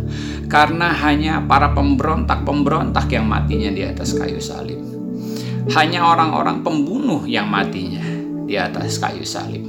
karena 0.53 0.93
hanya 0.93 1.41
para 1.49 1.73
pemberontak-pemberontak 1.73 3.09
yang 3.09 3.25
matinya 3.25 3.73
di 3.73 3.89
atas 3.89 4.13
kayu 4.13 4.37
salib. 4.37 4.77
Hanya 5.73 6.05
orang-orang 6.05 6.61
pembunuh 6.61 7.25
yang 7.25 7.49
matinya 7.49 8.05
di 8.45 8.61
atas 8.61 9.01
kayu 9.01 9.25
salib. 9.25 9.65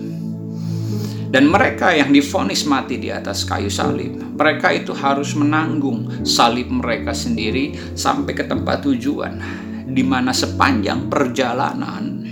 Dan 1.32 1.48
mereka 1.48 1.96
yang 1.96 2.12
difonis 2.12 2.68
mati 2.68 3.00
di 3.00 3.08
atas 3.08 3.48
kayu 3.48 3.72
salib, 3.72 4.12
mereka 4.36 4.76
itu 4.76 4.92
harus 4.92 5.32
menanggung 5.40 6.28
salib 6.28 6.68
mereka 6.68 7.16
sendiri 7.16 7.96
sampai 7.96 8.36
ke 8.36 8.44
tempat 8.44 8.84
tujuan, 8.84 9.40
di 9.88 10.04
mana 10.04 10.36
sepanjang 10.36 11.08
perjalanan, 11.08 12.28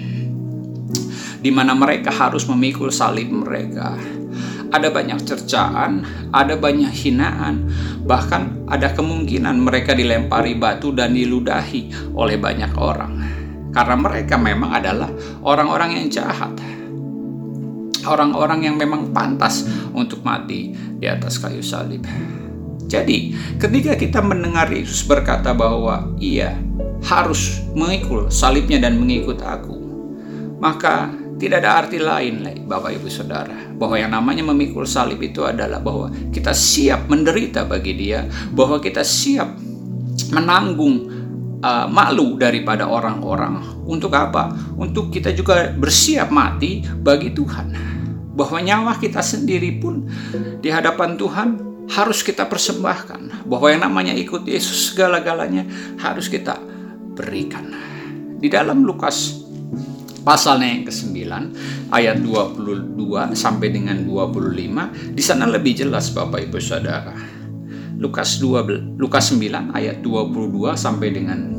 di 1.39 1.49
mana 1.55 1.71
mereka 1.71 2.11
harus 2.11 2.43
memikul 2.51 2.91
salib 2.91 3.31
mereka. 3.31 3.95
Ada 4.71 4.87
banyak 4.87 5.19
cercaan, 5.27 6.07
ada 6.31 6.55
banyak 6.55 6.91
hinaan, 6.95 7.67
bahkan 8.07 8.63
ada 8.71 8.95
kemungkinan 8.95 9.59
mereka 9.59 9.91
dilempari 9.91 10.55
batu 10.55 10.95
dan 10.95 11.11
diludahi 11.11 12.15
oleh 12.15 12.39
banyak 12.39 12.71
orang, 12.79 13.11
karena 13.75 13.95
mereka 13.99 14.39
memang 14.39 14.71
adalah 14.71 15.11
orang-orang 15.43 15.99
yang 15.99 16.07
jahat 16.07 16.55
orang-orang 18.05 18.65
yang 18.65 18.75
memang 18.77 19.13
pantas 19.13 19.65
untuk 19.93 20.25
mati 20.25 20.73
di 20.73 21.05
atas 21.05 21.37
kayu 21.37 21.61
salib. 21.61 22.01
Jadi, 22.89 23.31
ketika 23.55 23.95
kita 23.95 24.19
mendengar 24.19 24.67
Yesus 24.67 25.07
berkata 25.07 25.55
bahwa 25.55 26.11
ia 26.19 26.59
harus 27.07 27.63
mengikul 27.71 28.27
salibnya 28.27 28.83
dan 28.83 28.99
mengikut 28.99 29.39
aku, 29.39 29.79
maka 30.59 31.07
tidak 31.41 31.65
ada 31.65 31.81
arti 31.81 31.97
lain, 31.97 32.45
Bapak 32.69 33.01
Ibu 33.01 33.09
Saudara, 33.09 33.73
bahwa 33.73 33.97
yang 33.97 34.13
namanya 34.13 34.45
memikul 34.45 34.85
salib 34.85 35.17
itu 35.25 35.41
adalah 35.41 35.81
bahwa 35.81 36.13
kita 36.29 36.53
siap 36.53 37.09
menderita 37.09 37.65
bagi 37.65 37.97
Dia, 37.97 38.29
bahwa 38.53 38.77
kita 38.77 39.01
siap 39.01 39.57
menanggung 40.29 41.09
uh, 41.65 41.89
malu 41.89 42.37
daripada 42.37 42.85
orang-orang. 42.85 43.81
Untuk 43.89 44.13
apa? 44.13 44.53
Untuk 44.77 45.09
kita 45.09 45.33
juga 45.33 45.73
bersiap 45.73 46.29
mati 46.29 46.85
bagi 46.85 47.33
Tuhan 47.33 47.73
bahwa 48.31 48.61
nyawa 48.61 48.93
kita 49.01 49.19
sendiri 49.19 49.81
pun 49.81 50.05
di 50.61 50.69
hadapan 50.69 51.17
Tuhan 51.17 51.49
harus 51.89 52.21
kita 52.23 52.47
persembahkan 52.47 53.49
bahwa 53.49 53.67
yang 53.67 53.81
namanya 53.83 54.13
ikut 54.15 54.47
Yesus 54.47 54.93
segala-galanya 54.93 55.65
harus 55.99 56.31
kita 56.31 56.55
berikan 57.17 57.75
di 58.39 58.47
dalam 58.47 58.87
Lukas 58.87 59.41
pasalnya 60.21 60.69
yang 60.69 60.85
ke-9 60.85 61.17
ayat 61.89 62.21
22 62.21 63.33
sampai 63.33 63.73
dengan 63.73 64.05
25 64.05 65.17
di 65.17 65.23
sana 65.25 65.49
lebih 65.49 65.81
jelas 65.81 66.13
Bapak 66.13 66.45
Ibu 66.49 66.61
Saudara. 66.61 67.41
Lukas 68.01 68.41
2 68.41 68.97
Lukas 68.97 69.29
9 69.29 69.77
ayat 69.77 70.01
22 70.01 70.73
sampai 70.73 71.13
dengan 71.13 71.53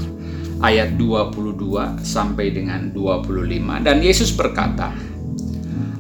ayat 0.62 0.94
22 0.94 2.06
sampai 2.06 2.54
dengan 2.54 2.94
25 2.94 3.82
dan 3.82 3.98
Yesus 3.98 4.30
berkata 4.30 4.94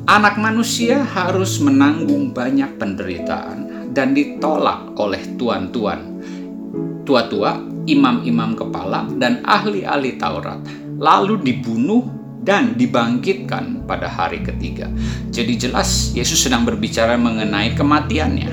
Anak 0.06 0.38
manusia 0.38 1.02
harus 1.02 1.58
menanggung 1.58 2.30
banyak 2.30 2.78
penderitaan 2.78 3.65
dan 3.96 4.12
ditolak 4.12 4.92
oleh 5.00 5.24
tuan-tuan 5.40 6.20
tua-tua, 7.08 7.56
imam-imam 7.88 8.52
kepala 8.52 9.08
dan 9.16 9.40
ahli-ahli 9.40 10.20
Taurat 10.20 10.60
lalu 11.00 11.40
dibunuh 11.40 12.04
dan 12.44 12.76
dibangkitkan 12.76 13.88
pada 13.88 14.06
hari 14.06 14.44
ketiga. 14.44 14.92
Jadi 15.32 15.56
jelas 15.56 16.12
Yesus 16.12 16.44
sedang 16.44 16.68
berbicara 16.68 17.16
mengenai 17.16 17.72
kematiannya. 17.72 18.50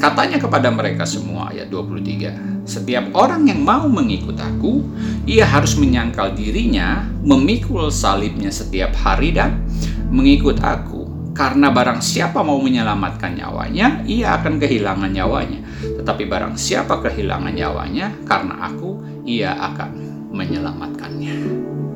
Katanya 0.00 0.40
kepada 0.40 0.72
mereka 0.72 1.04
semua 1.04 1.52
ayat 1.52 1.68
23 1.70 2.64
setiap 2.64 3.12
orang 3.12 3.44
yang 3.44 3.60
mau 3.60 3.84
mengikut 3.92 4.40
aku, 4.40 4.80
ia 5.28 5.44
harus 5.44 5.76
menyangkal 5.76 6.32
dirinya, 6.32 7.04
memikul 7.20 7.92
salibnya 7.92 8.48
setiap 8.48 8.96
hari 8.96 9.36
dan 9.36 9.60
mengikut 10.08 10.64
aku. 10.64 11.03
Karena 11.34 11.74
barang 11.74 11.98
siapa 11.98 12.46
mau 12.46 12.62
menyelamatkan 12.62 13.34
nyawanya, 13.34 14.06
ia 14.06 14.38
akan 14.38 14.62
kehilangan 14.62 15.10
nyawanya. 15.10 15.60
Tetapi 15.82 16.30
barang 16.30 16.54
siapa 16.54 17.02
kehilangan 17.02 17.50
nyawanya, 17.50 18.14
karena 18.22 18.70
aku, 18.70 19.02
ia 19.26 19.50
akan 19.58 19.90
menyelamatkannya. 20.30 21.34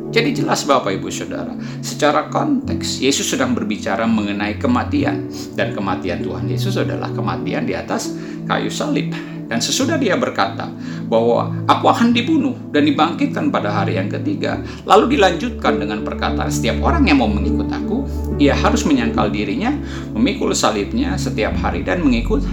Jadi 0.09 0.43
jelas 0.43 0.65
Bapak 0.65 0.99
Ibu 0.99 1.07
Saudara, 1.13 1.53
secara 1.85 2.33
konteks 2.33 2.99
Yesus 2.99 3.29
sedang 3.29 3.53
berbicara 3.53 4.09
mengenai 4.09 4.57
kematian 4.57 5.29
dan 5.53 5.77
kematian 5.77 6.25
Tuhan 6.25 6.49
Yesus 6.49 6.81
adalah 6.81 7.13
kematian 7.13 7.69
di 7.69 7.77
atas 7.77 8.17
kayu 8.49 8.73
salib. 8.73 9.13
Dan 9.49 9.65
sesudah 9.65 9.97
dia 9.97 10.13
berkata 10.21 10.69
bahwa 11.09 11.65
aku 11.65 11.89
akan 11.89 12.13
dibunuh 12.13 12.53
dan 12.69 12.85
dibangkitkan 12.85 13.49
pada 13.49 13.73
hari 13.73 13.97
yang 13.97 14.13
ketiga, 14.13 14.61
lalu 14.85 15.17
dilanjutkan 15.17 15.81
dengan 15.81 16.05
perkataan 16.05 16.53
setiap 16.53 16.85
orang 16.85 17.09
yang 17.09 17.25
mau 17.25 17.33
mengikut 17.33 17.67
aku, 17.73 18.05
ia 18.37 18.53
harus 18.53 18.85
menyangkal 18.85 19.33
dirinya, 19.33 19.73
memikul 20.13 20.53
salibnya 20.53 21.17
setiap 21.17 21.57
hari 21.65 21.81
dan 21.81 22.05
mengikut 22.05 22.45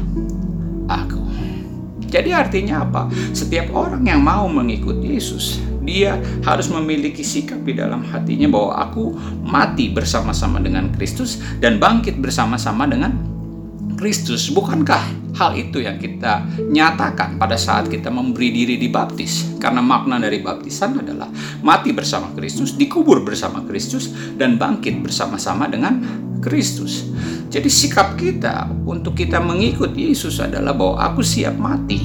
aku. 0.87 1.19
Jadi 2.07 2.31
artinya 2.31 2.87
apa? 2.87 3.11
Setiap 3.35 3.75
orang 3.75 4.07
yang 4.07 4.23
mau 4.23 4.47
mengikut 4.47 5.03
Yesus, 5.03 5.59
dia 5.83 6.15
harus 6.47 6.71
memiliki 6.71 7.27
sikap 7.27 7.59
di 7.67 7.75
dalam 7.75 8.07
hatinya 8.07 8.47
bahwa 8.47 8.71
aku 8.87 9.11
mati 9.43 9.91
bersama-sama 9.91 10.63
dengan 10.63 10.95
Kristus 10.95 11.43
dan 11.59 11.75
bangkit 11.75 12.23
bersama-sama 12.23 12.87
dengan 12.87 13.34
Kristus, 13.95 14.51
bukankah 14.51 15.33
hal 15.39 15.55
itu 15.55 15.79
yang 15.79 15.95
kita 15.95 16.43
nyatakan 16.67 17.39
pada 17.39 17.55
saat 17.55 17.87
kita 17.87 18.11
memberi 18.11 18.51
diri 18.51 18.75
dibaptis? 18.75 19.55
Karena 19.55 19.79
makna 19.79 20.19
dari 20.19 20.43
baptisan 20.43 20.99
adalah 20.99 21.31
mati 21.63 21.95
bersama 21.95 22.35
Kristus, 22.35 22.75
dikubur 22.75 23.23
bersama 23.23 23.63
Kristus, 23.63 24.11
dan 24.35 24.59
bangkit 24.59 24.99
bersama-sama 24.99 25.71
dengan 25.71 26.03
Kristus. 26.43 27.07
Jadi 27.47 27.71
sikap 27.71 28.19
kita 28.19 28.67
untuk 28.83 29.15
kita 29.15 29.39
mengikut 29.39 29.95
Yesus 29.95 30.43
adalah 30.43 30.75
bahwa 30.75 30.99
aku 30.99 31.23
siap 31.23 31.55
mati. 31.55 31.99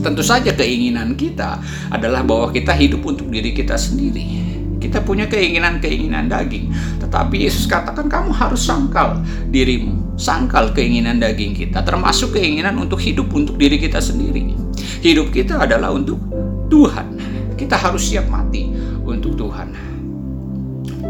Tentu 0.00 0.26
saja 0.26 0.50
keinginan 0.56 1.14
kita 1.14 1.62
adalah 1.92 2.26
bahwa 2.26 2.50
kita 2.50 2.74
hidup 2.74 3.06
untuk 3.06 3.30
diri 3.30 3.54
kita 3.54 3.78
sendiri 3.78 4.40
kita 4.80 5.04
punya 5.04 5.28
keinginan-keinginan 5.28 6.26
daging. 6.26 6.72
Tetapi 7.10 7.42
Yesus 7.42 7.66
katakan 7.66 8.06
kamu 8.06 8.30
harus 8.30 8.62
sangkal 8.62 9.18
dirimu. 9.50 10.14
Sangkal 10.14 10.70
keinginan 10.70 11.18
daging 11.18 11.58
kita. 11.58 11.82
Termasuk 11.82 12.38
keinginan 12.38 12.78
untuk 12.78 13.02
hidup 13.02 13.26
untuk 13.34 13.58
diri 13.58 13.82
kita 13.82 13.98
sendiri. 13.98 14.54
Hidup 15.02 15.34
kita 15.34 15.58
adalah 15.58 15.90
untuk 15.90 16.22
Tuhan. 16.70 17.18
Kita 17.58 17.74
harus 17.74 18.06
siap 18.06 18.30
mati 18.30 18.70
untuk 19.02 19.34
Tuhan. 19.34 19.74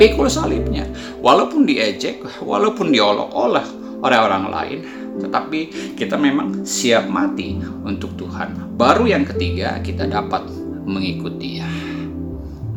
Pikul 0.01 0.33
salibnya. 0.33 0.89
Walaupun 1.21 1.69
diejek, 1.69 2.25
walaupun 2.41 2.89
diolok-olok 2.97 3.67
oleh 4.01 4.19
orang 4.25 4.49
lain, 4.49 4.81
tetapi 5.21 5.61
kita 6.01 6.17
memang 6.17 6.65
siap 6.65 7.05
mati 7.13 7.61
untuk 7.85 8.17
Tuhan. 8.17 8.73
Baru 8.81 9.05
yang 9.05 9.29
ketiga 9.29 9.77
kita 9.85 10.09
dapat 10.09 10.49
mengikut 10.89 11.37
Dia. 11.37 11.69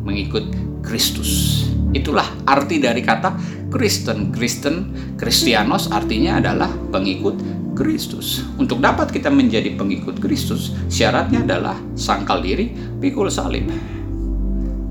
Mengikut 0.03 0.72
Kristus. 0.83 1.63
Itulah 1.95 2.27
arti 2.43 2.77
dari 2.77 2.99
kata 2.99 3.33
Kristen. 3.71 4.29
Kristen, 4.29 4.91
Kristianos 5.15 5.89
artinya 5.89 6.37
adalah 6.43 6.69
pengikut 6.91 7.39
Kristus. 7.73 8.45
Untuk 8.59 8.83
dapat 8.83 9.09
kita 9.09 9.33
menjadi 9.33 9.73
pengikut 9.73 10.21
Kristus, 10.21 10.75
syaratnya 10.91 11.41
adalah 11.41 11.79
sangkal 11.97 12.43
diri, 12.43 12.69
pikul 13.01 13.31
salib. 13.31 13.65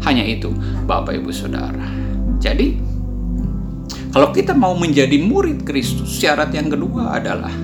Hanya 0.03 0.27
itu, 0.27 0.51
Bapak 0.83 1.15
Ibu 1.15 1.31
Saudara. 1.31 1.87
Jadi, 2.43 2.75
kalau 4.11 4.35
kita 4.35 4.51
mau 4.51 4.75
menjadi 4.75 5.15
murid 5.23 5.63
Kristus, 5.63 6.19
syarat 6.19 6.51
yang 6.51 6.67
kedua 6.67 7.15
adalah 7.15 7.55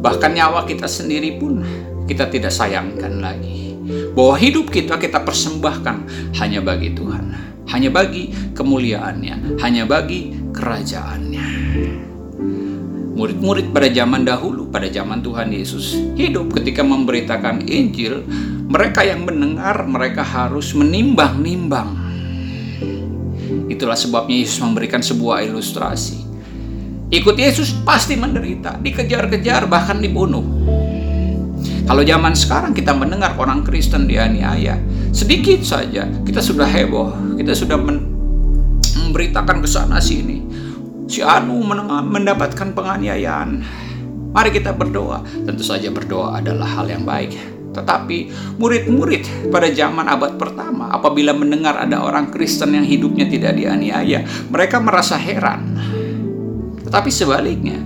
bahkan 0.00 0.32
nyawa 0.32 0.64
kita 0.64 0.88
sendiri 0.88 1.36
pun 1.36 1.60
kita 2.08 2.32
tidak 2.32 2.50
sayangkan 2.50 3.20
lagi. 3.20 3.76
Bahwa 4.16 4.40
hidup 4.40 4.72
kita 4.72 4.96
kita 4.96 5.20
persembahkan 5.20 5.96
hanya 6.40 6.64
bagi 6.64 6.96
Tuhan 6.96 7.52
hanya 7.72 7.88
bagi 7.88 8.28
kemuliaannya, 8.52 9.58
hanya 9.64 9.88
bagi 9.88 10.36
kerajaannya. 10.52 11.46
Murid-murid 13.12 13.72
pada 13.72 13.88
zaman 13.92 14.24
dahulu, 14.24 14.68
pada 14.68 14.88
zaman 14.88 15.20
Tuhan 15.24 15.52
Yesus, 15.52 15.96
hidup 16.16 16.52
ketika 16.56 16.84
memberitakan 16.84 17.64
Injil, 17.68 18.24
mereka 18.68 19.04
yang 19.04 19.24
mendengar, 19.24 19.84
mereka 19.84 20.24
harus 20.24 20.72
menimbang-nimbang. 20.72 21.92
Itulah 23.68 23.96
sebabnya 23.96 24.36
Yesus 24.36 24.60
memberikan 24.60 25.00
sebuah 25.04 25.44
ilustrasi. 25.44 26.24
Ikut 27.12 27.36
Yesus 27.36 27.76
pasti 27.84 28.16
menderita, 28.16 28.80
dikejar-kejar, 28.80 29.68
bahkan 29.68 30.00
dibunuh. 30.00 30.44
Kalau 31.84 32.00
zaman 32.00 32.32
sekarang 32.32 32.72
kita 32.72 32.96
mendengar 32.96 33.36
orang 33.36 33.60
Kristen 33.60 34.08
dianiaya, 34.08 34.80
sedikit 35.12 35.60
saja 35.62 36.08
kita 36.24 36.40
sudah 36.40 36.66
heboh, 36.66 37.36
kita 37.36 37.52
sudah 37.52 37.76
memberitakan 37.78 39.60
ke 39.60 39.68
sana 39.68 40.00
sini. 40.00 40.42
Si 41.06 41.20
Anu 41.20 41.60
mendapatkan 42.08 42.72
penganiayaan. 42.72 43.60
Mari 44.32 44.48
kita 44.48 44.72
berdoa. 44.72 45.20
Tentu 45.44 45.60
saja 45.60 45.92
berdoa 45.92 46.40
adalah 46.40 46.64
hal 46.80 46.88
yang 46.88 47.04
baik. 47.04 47.36
Tetapi 47.72 48.32
murid-murid 48.56 49.48
pada 49.52 49.68
zaman 49.68 50.08
abad 50.08 50.40
pertama 50.40 50.88
apabila 50.92 51.36
mendengar 51.36 51.76
ada 51.76 52.00
orang 52.00 52.32
Kristen 52.32 52.72
yang 52.72 52.84
hidupnya 52.84 53.28
tidak 53.28 53.56
dianiaya, 53.56 54.24
mereka 54.48 54.80
merasa 54.80 55.20
heran. 55.20 55.76
Tetapi 56.84 57.08
sebaliknya, 57.12 57.80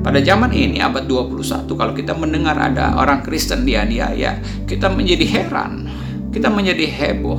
pada 0.00 0.20
zaman 0.20 0.52
ini 0.52 0.80
abad 0.80 1.04
21 1.04 1.68
kalau 1.68 1.92
kita 1.92 2.12
mendengar 2.16 2.56
ada 2.56 2.96
orang 2.96 3.20
Kristen 3.24 3.64
dianiaya, 3.64 4.40
kita 4.68 4.92
menjadi 4.92 5.24
heran, 5.28 5.88
kita 6.30 6.48
menjadi 6.50 6.86
heboh, 6.86 7.38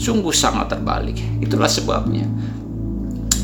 sungguh 0.00 0.32
sangat 0.32 0.72
terbalik. 0.72 1.20
Itulah 1.44 1.68
sebabnya 1.68 2.24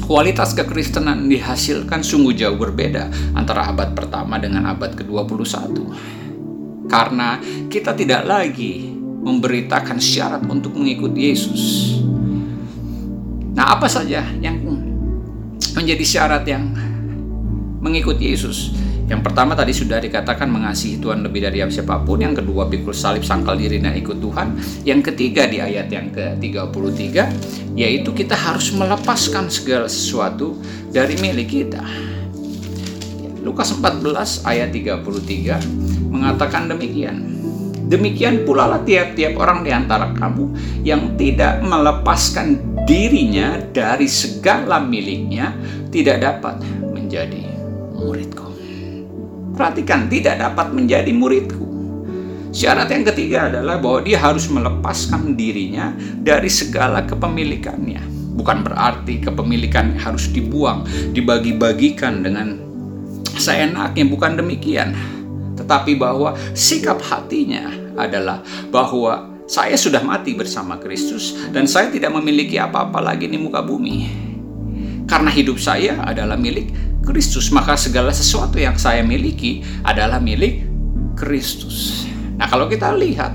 kualitas 0.07 0.55
kekristenan 0.55 1.27
dihasilkan 1.27 2.01
sungguh 2.01 2.33
jauh 2.39 2.55
berbeda 2.55 3.11
antara 3.35 3.67
abad 3.75 3.93
pertama 3.93 4.39
dengan 4.39 4.71
abad 4.71 4.95
ke-21. 4.95 5.75
Karena 6.87 7.43
kita 7.67 7.93
tidak 7.99 8.23
lagi 8.23 8.87
memberitakan 8.97 9.99
syarat 9.99 10.47
untuk 10.47 10.79
mengikuti 10.79 11.35
Yesus. 11.35 11.63
Nah, 13.59 13.75
apa 13.75 13.91
saja 13.91 14.23
yang 14.39 14.63
menjadi 15.75 16.05
syarat 16.07 16.47
yang 16.47 16.71
mengikuti 17.83 18.31
Yesus? 18.31 18.71
Yang 19.07 19.21
pertama 19.23 19.55
tadi 19.55 19.71
sudah 19.71 20.03
dikatakan 20.03 20.51
mengasihi 20.51 20.99
Tuhan 20.99 21.23
lebih 21.23 21.47
dari 21.47 21.63
siapa 21.71 22.03
pun. 22.03 22.19
Yang 22.19 22.43
kedua 22.43 22.67
pikul 22.67 22.91
salib 22.91 23.23
sangkal 23.23 23.55
diri 23.55 23.79
dan 23.79 23.95
ikut 23.95 24.19
Tuhan. 24.19 24.59
Yang 24.83 25.15
ketiga 25.15 25.47
di 25.47 25.63
ayat 25.63 25.87
yang 25.87 26.11
ke-33 26.11 27.15
yaitu 27.79 28.11
kita 28.11 28.35
harus 28.35 28.75
melepaskan 28.75 29.47
segala 29.47 29.87
sesuatu 29.87 30.59
dari 30.91 31.15
milik 31.23 31.49
kita. 31.63 31.83
Lukas 33.47 33.71
14 33.71 34.43
ayat 34.43 34.75
33 34.75 36.11
mengatakan 36.11 36.67
demikian. 36.67 37.39
Demikian 37.87 38.43
pula 38.43 38.67
lah 38.67 38.83
tiap-tiap 38.83 39.39
orang 39.39 39.63
di 39.63 39.71
antara 39.71 40.11
kamu 40.11 40.51
yang 40.83 41.15
tidak 41.15 41.63
melepaskan 41.63 42.59
dirinya 42.83 43.63
dari 43.71 44.11
segala 44.11 44.83
miliknya 44.83 45.55
tidak 45.95 46.19
dapat 46.19 46.59
menjadi 46.91 47.47
muridku. 47.95 48.56
Perhatikan, 49.57 50.13
tidak 50.13 50.37
dapat 50.37 50.77
menjadi 50.77 51.09
muridku. 51.17 51.65
Syarat 52.53 52.89
yang 52.93 53.05
ketiga 53.09 53.53
adalah 53.53 53.81
bahwa 53.81 54.01
dia 54.05 54.21
harus 54.21 54.49
melepaskan 54.53 55.37
dirinya 55.37 55.93
dari 56.21 56.49
segala 56.49 57.05
kepemilikannya. 57.05 58.01
Bukan 58.37 58.65
berarti 58.65 59.21
kepemilikan 59.21 59.97
harus 59.97 60.29
dibuang, 60.29 60.85
dibagi-bagikan 61.17 62.21
dengan 62.21 62.57
seenaknya, 63.37 64.05
bukan 64.09 64.41
demikian. 64.41 64.93
Tetapi 65.57 65.97
bahwa 65.97 66.37
sikap 66.53 67.01
hatinya 67.01 67.73
adalah 67.97 68.45
bahwa 68.69 69.37
saya 69.49 69.79
sudah 69.79 70.05
mati 70.05 70.37
bersama 70.37 70.77
Kristus 70.77 71.33
dan 71.53 71.65
saya 71.65 71.89
tidak 71.89 72.13
memiliki 72.13 72.61
apa-apa 72.61 73.01
lagi 73.01 73.29
di 73.29 73.41
muka 73.41 73.65
bumi. 73.65 74.25
Karena 75.07 75.31
hidup 75.31 75.57
saya 75.57 75.97
adalah 76.03 76.35
milik 76.35 76.73
Kristus, 77.07 77.55
maka 77.55 77.79
segala 77.79 78.11
sesuatu 78.11 78.59
yang 78.59 78.75
saya 78.75 79.07
miliki 79.07 79.63
adalah 79.87 80.19
milik 80.19 80.67
Kristus. 81.15 82.05
Nah, 82.35 82.51
kalau 82.51 82.67
kita 82.67 82.93
lihat 82.99 83.33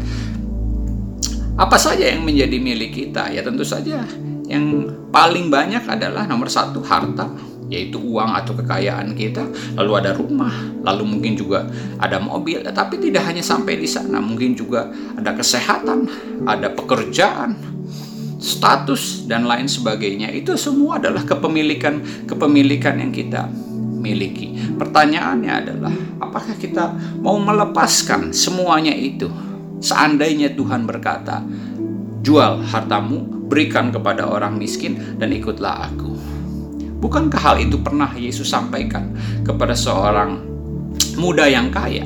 apa 1.55 1.77
saja 1.79 2.11
yang 2.11 2.27
menjadi 2.27 2.59
milik 2.59 2.91
kita, 2.91 3.31
ya 3.31 3.39
tentu 3.41 3.63
saja 3.63 4.03
yang 4.51 4.91
paling 5.09 5.47
banyak 5.47 5.87
adalah 5.87 6.27
nomor 6.27 6.51
satu 6.51 6.83
harta, 6.83 7.31
yaitu 7.71 7.95
uang 7.95 8.35
atau 8.35 8.51
kekayaan 8.51 9.15
kita, 9.15 9.47
lalu 9.79 10.03
ada 10.03 10.11
rumah, 10.11 10.51
lalu 10.83 11.07
mungkin 11.07 11.39
juga 11.39 11.63
ada 12.03 12.19
mobil, 12.19 12.59
tapi 12.67 12.99
tidak 12.99 13.23
hanya 13.31 13.39
sampai 13.39 13.79
di 13.79 13.87
sana, 13.87 14.19
mungkin 14.19 14.51
juga 14.59 14.91
ada 15.15 15.31
kesehatan, 15.31 16.11
ada 16.43 16.67
pekerjaan, 16.75 17.55
status 18.41 19.29
dan 19.29 19.45
lain 19.45 19.69
sebagainya 19.69 20.33
itu 20.33 20.57
semua 20.57 20.97
adalah 20.97 21.21
kepemilikan 21.21 22.25
kepemilikan 22.25 22.97
yang 22.97 23.13
kita 23.13 23.45
miliki. 24.01 24.57
Pertanyaannya 24.81 25.53
adalah 25.53 25.93
apakah 26.17 26.57
kita 26.57 26.89
mau 27.21 27.37
melepaskan 27.37 28.33
semuanya 28.33 28.97
itu? 28.97 29.29
Seandainya 29.77 30.57
Tuhan 30.57 30.89
berkata, 30.89 31.45
"Jual 32.25 32.65
hartamu, 32.65 33.45
berikan 33.45 33.93
kepada 33.93 34.25
orang 34.25 34.57
miskin 34.57 34.97
dan 35.21 35.29
ikutlah 35.29 35.93
aku." 35.93 36.17
Bukankah 36.97 37.41
hal 37.41 37.57
itu 37.61 37.77
pernah 37.77 38.09
Yesus 38.17 38.49
sampaikan 38.49 39.13
kepada 39.45 39.77
seorang 39.77 40.41
muda 41.17 41.45
yang 41.45 41.69
kaya? 41.69 42.05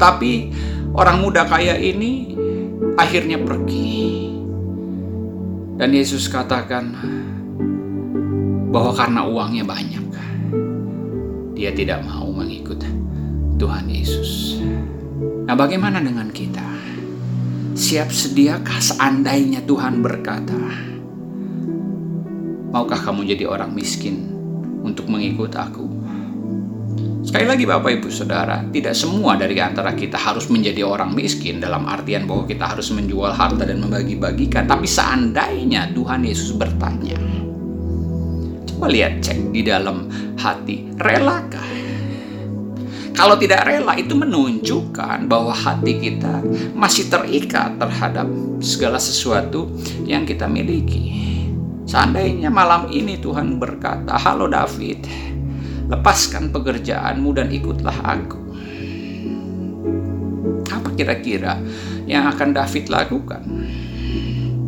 Tapi 0.00 0.52
orang 0.96 1.20
muda 1.20 1.44
kaya 1.44 1.76
ini 1.76 2.36
akhirnya 3.00 3.40
pergi 3.40 4.33
dan 5.74 5.90
Yesus 5.90 6.30
katakan 6.30 6.94
bahwa 8.70 8.92
karena 8.94 9.22
uangnya 9.26 9.64
banyak, 9.66 10.06
dia 11.54 11.70
tidak 11.74 12.02
mau 12.06 12.30
mengikut 12.30 12.82
Tuhan 13.58 13.86
Yesus. 13.86 14.58
Nah, 15.46 15.54
bagaimana 15.54 16.02
dengan 16.02 16.30
kita? 16.30 16.66
Siap 17.74 18.10
sediakah 18.10 18.78
seandainya 18.78 19.62
Tuhan 19.66 19.98
berkata, 19.98 20.58
"Maukah 22.70 22.98
kamu 22.98 23.34
jadi 23.34 23.50
orang 23.50 23.74
miskin 23.74 24.30
untuk 24.82 25.10
mengikut 25.10 25.54
Aku?" 25.54 25.93
Sekali 27.34 27.50
lagi 27.50 27.66
Bapak 27.66 27.90
Ibu 27.98 28.14
Saudara, 28.14 28.62
tidak 28.70 28.94
semua 28.94 29.34
dari 29.34 29.58
antara 29.58 29.90
kita 29.90 30.14
harus 30.14 30.46
menjadi 30.46 30.86
orang 30.86 31.18
miskin 31.18 31.58
dalam 31.58 31.82
artian 31.82 32.30
bahwa 32.30 32.46
kita 32.46 32.62
harus 32.62 32.94
menjual 32.94 33.34
harta 33.34 33.66
dan 33.66 33.82
membagi-bagikan. 33.82 34.70
Tapi 34.70 34.86
seandainya 34.86 35.90
Tuhan 35.90 36.22
Yesus 36.22 36.54
bertanya, 36.54 37.18
coba 38.70 38.86
lihat 38.86 39.18
cek 39.18 39.50
di 39.50 39.66
dalam 39.66 40.06
hati, 40.38 40.94
relakah? 40.94 41.66
Kalau 43.18 43.34
tidak 43.34 43.66
rela 43.66 43.98
itu 43.98 44.14
menunjukkan 44.14 45.26
bahwa 45.26 45.50
hati 45.50 45.98
kita 45.98 46.38
masih 46.78 47.10
terikat 47.10 47.82
terhadap 47.82 48.30
segala 48.62 49.02
sesuatu 49.02 49.74
yang 50.06 50.22
kita 50.22 50.46
miliki. 50.46 51.10
Seandainya 51.82 52.46
malam 52.46 52.94
ini 52.94 53.18
Tuhan 53.18 53.58
berkata, 53.58 54.22
"Halo 54.22 54.46
David, 54.46 55.02
lepaskan 55.88 56.50
pekerjaanmu 56.50 57.30
dan 57.36 57.52
ikutlah 57.52 57.96
aku. 58.04 58.40
Apa 60.72 60.88
kira-kira 60.96 61.60
yang 62.08 62.28
akan 62.28 62.56
David 62.56 62.88
lakukan? 62.88 63.42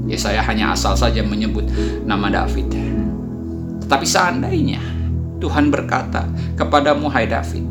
Ya 0.07 0.18
saya 0.20 0.40
hanya 0.46 0.70
asal 0.76 0.94
saja 0.94 1.24
menyebut 1.24 1.66
nama 2.07 2.31
David. 2.31 2.70
Tetapi 3.87 4.07
seandainya 4.07 4.83
Tuhan 5.42 5.70
berkata 5.70 6.26
kepadamu 6.55 7.11
hai 7.11 7.26
David, 7.26 7.66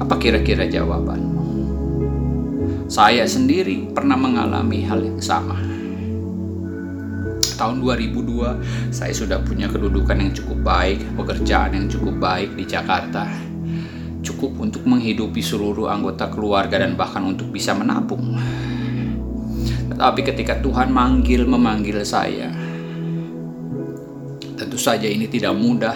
apa 0.00 0.14
kira-kira 0.16 0.64
jawabanmu? 0.68 1.40
Saya 2.92 3.24
sendiri 3.24 3.88
pernah 3.92 4.20
mengalami 4.20 4.84
hal 4.84 5.00
yang 5.00 5.20
sama 5.20 5.81
tahun 7.62 7.78
2002 7.78 8.90
saya 8.90 9.14
sudah 9.14 9.38
punya 9.38 9.70
kedudukan 9.70 10.18
yang 10.18 10.34
cukup 10.34 10.66
baik, 10.66 10.98
pekerjaan 11.14 11.70
yang 11.78 11.86
cukup 11.86 12.18
baik 12.18 12.58
di 12.58 12.66
Jakarta. 12.66 13.30
Cukup 14.18 14.58
untuk 14.58 14.82
menghidupi 14.82 15.38
seluruh 15.38 15.86
anggota 15.86 16.26
keluarga 16.26 16.82
dan 16.82 16.98
bahkan 16.98 17.22
untuk 17.22 17.54
bisa 17.54 17.70
menabung. 17.70 18.34
Tetapi 19.94 20.20
ketika 20.26 20.58
Tuhan 20.58 20.90
manggil 20.90 21.46
memanggil 21.46 22.02
saya, 22.02 22.50
tentu 24.58 24.74
saja 24.74 25.06
ini 25.06 25.30
tidak 25.30 25.54
mudah. 25.54 25.94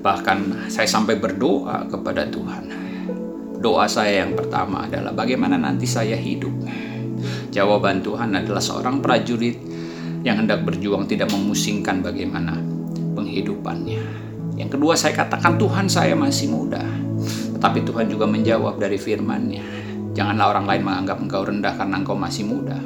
Bahkan 0.00 0.68
saya 0.72 0.88
sampai 0.88 1.20
berdoa 1.20 1.92
kepada 1.92 2.24
Tuhan. 2.24 2.64
Doa 3.60 3.84
saya 3.84 4.24
yang 4.24 4.32
pertama 4.32 4.88
adalah 4.88 5.12
bagaimana 5.12 5.60
nanti 5.60 5.84
saya 5.84 6.16
hidup. 6.16 6.56
Jawaban 7.52 8.00
Tuhan 8.00 8.32
adalah 8.32 8.64
seorang 8.64 9.04
prajurit 9.04 9.71
yang 10.22 10.42
hendak 10.42 10.62
berjuang 10.62 11.06
tidak 11.10 11.30
memusingkan 11.30 12.02
bagaimana 12.02 12.58
penghidupannya. 13.14 14.02
Yang 14.58 14.70
kedua 14.78 14.94
saya 14.94 15.14
katakan 15.14 15.58
Tuhan 15.58 15.86
saya 15.90 16.14
masih 16.14 16.50
muda. 16.50 16.82
Tetapi 17.58 17.86
Tuhan 17.86 18.10
juga 18.10 18.26
menjawab 18.26 18.78
dari 18.78 18.98
firman-Nya. 18.98 19.62
Janganlah 20.12 20.58
orang 20.58 20.66
lain 20.66 20.82
menganggap 20.82 21.18
engkau 21.22 21.42
rendah 21.46 21.74
karena 21.78 21.96
engkau 22.02 22.18
masih 22.18 22.44
muda. 22.46 22.78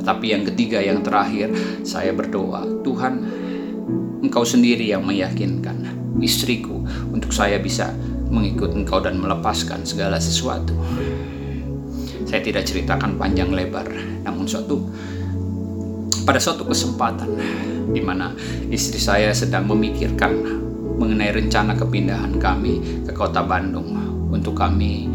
Tetapi 0.00 0.26
yang 0.32 0.42
ketiga, 0.48 0.80
yang 0.80 1.04
terakhir, 1.04 1.52
saya 1.84 2.16
berdoa, 2.16 2.64
Tuhan, 2.80 3.20
Engkau 4.20 4.44
sendiri 4.44 4.88
yang 4.88 5.04
meyakinkan 5.04 5.84
istriku 6.20 6.84
untuk 7.12 7.32
saya 7.32 7.60
bisa 7.60 7.92
mengikut 8.28 8.72
Engkau 8.72 9.00
dan 9.00 9.20
melepaskan 9.20 9.84
segala 9.84 10.16
sesuatu. 10.16 10.72
Saya 12.24 12.40
tidak 12.40 12.68
ceritakan 12.68 13.20
panjang 13.20 13.52
lebar, 13.52 13.88
namun 14.24 14.48
suatu 14.48 14.88
pada 16.30 16.38
suatu 16.38 16.62
kesempatan 16.62 17.26
di 17.90 17.98
mana 17.98 18.30
istri 18.70 19.02
saya 19.02 19.34
sedang 19.34 19.66
memikirkan 19.66 20.30
mengenai 20.94 21.34
rencana 21.34 21.74
kepindahan 21.74 22.38
kami 22.38 23.02
ke 23.02 23.10
kota 23.10 23.42
Bandung 23.42 23.90
untuk 24.30 24.54
kami 24.54 25.10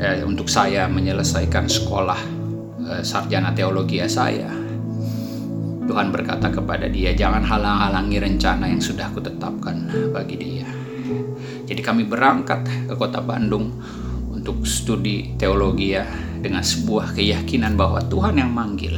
eh, 0.00 0.24
untuk 0.24 0.48
saya 0.48 0.88
menyelesaikan 0.88 1.68
sekolah 1.68 2.16
eh, 2.80 3.02
sarjana 3.04 3.52
teologi 3.52 4.00
saya. 4.08 4.48
Tuhan 5.84 6.08
berkata 6.08 6.48
kepada 6.48 6.88
dia, 6.88 7.12
"Jangan 7.12 7.44
halang-halangi 7.44 8.24
rencana 8.24 8.64
yang 8.64 8.80
sudah 8.80 9.12
kutetapkan 9.12 9.92
bagi 10.16 10.40
dia." 10.40 10.64
Jadi 11.68 11.84
kami 11.84 12.08
berangkat 12.08 12.88
ke 12.88 12.96
kota 12.96 13.20
Bandung 13.20 13.68
untuk 14.32 14.64
studi 14.64 15.36
teologi 15.36 15.92
ya 15.92 16.08
dengan 16.40 16.64
sebuah 16.64 17.12
keyakinan 17.12 17.76
bahwa 17.76 18.00
Tuhan 18.08 18.40
yang 18.40 18.48
manggil. 18.48 18.96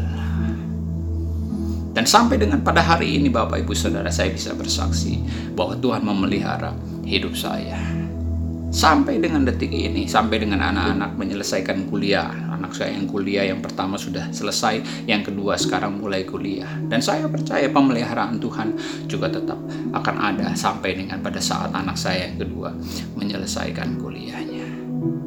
Dan 1.96 2.04
sampai 2.04 2.36
dengan 2.36 2.60
pada 2.60 2.84
hari 2.84 3.16
ini 3.16 3.32
Bapak 3.32 3.64
Ibu 3.64 3.72
Saudara 3.72 4.12
saya 4.12 4.28
bisa 4.28 4.52
bersaksi 4.52 5.16
bahwa 5.56 5.80
Tuhan 5.80 6.04
memelihara 6.04 6.76
hidup 7.08 7.32
saya. 7.32 7.80
Sampai 8.68 9.16
dengan 9.16 9.48
detik 9.48 9.72
ini, 9.72 10.04
sampai 10.04 10.44
dengan 10.44 10.60
anak-anak 10.60 11.16
menyelesaikan 11.16 11.88
kuliah. 11.88 12.28
Anak 12.52 12.76
saya 12.76 12.92
yang 12.92 13.08
kuliah 13.08 13.48
yang 13.48 13.64
pertama 13.64 13.96
sudah 13.96 14.28
selesai, 14.28 15.08
yang 15.08 15.24
kedua 15.24 15.56
sekarang 15.56 15.96
mulai 15.96 16.28
kuliah. 16.28 16.68
Dan 16.84 17.00
saya 17.00 17.24
percaya 17.32 17.72
pemeliharaan 17.72 18.36
Tuhan 18.36 18.76
juga 19.08 19.32
tetap 19.32 19.56
akan 19.96 20.16
ada 20.20 20.52
sampai 20.52 21.00
dengan 21.00 21.24
pada 21.24 21.40
saat 21.40 21.72
anak 21.72 21.96
saya 21.96 22.28
yang 22.28 22.36
kedua 22.36 22.76
menyelesaikan 23.16 23.96
kuliahnya. 23.96 24.68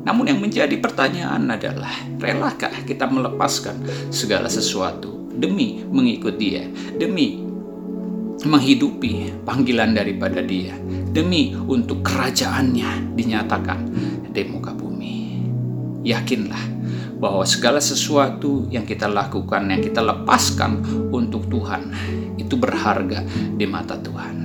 Namun 0.05 0.29
yang 0.29 0.37
menjadi 0.37 0.77
pertanyaan 0.77 1.49
adalah, 1.49 1.97
relakah 2.21 2.85
kita 2.85 3.09
melepaskan 3.09 3.81
segala 4.13 4.45
sesuatu 4.45 5.18
demi 5.39 5.81
mengikut 5.87 6.35
dia, 6.35 6.67
demi 6.99 7.39
menghidupi 8.43 9.43
panggilan 9.43 9.95
daripada 9.95 10.43
dia, 10.43 10.75
demi 11.11 11.55
untuk 11.55 12.03
kerajaannya 12.03 13.15
dinyatakan 13.15 13.79
di 14.31 14.43
muka 14.47 14.71
bumi. 14.75 15.43
Yakinlah 16.03 16.63
bahwa 17.19 17.43
segala 17.43 17.83
sesuatu 17.83 18.71
yang 18.71 18.87
kita 18.87 19.11
lakukan, 19.11 19.67
yang 19.67 19.83
kita 19.83 19.99
lepaskan 19.99 20.79
untuk 21.11 21.51
Tuhan, 21.51 21.91
itu 22.39 22.55
berharga 22.55 23.27
di 23.59 23.67
mata 23.67 23.99
Tuhan. 23.99 24.35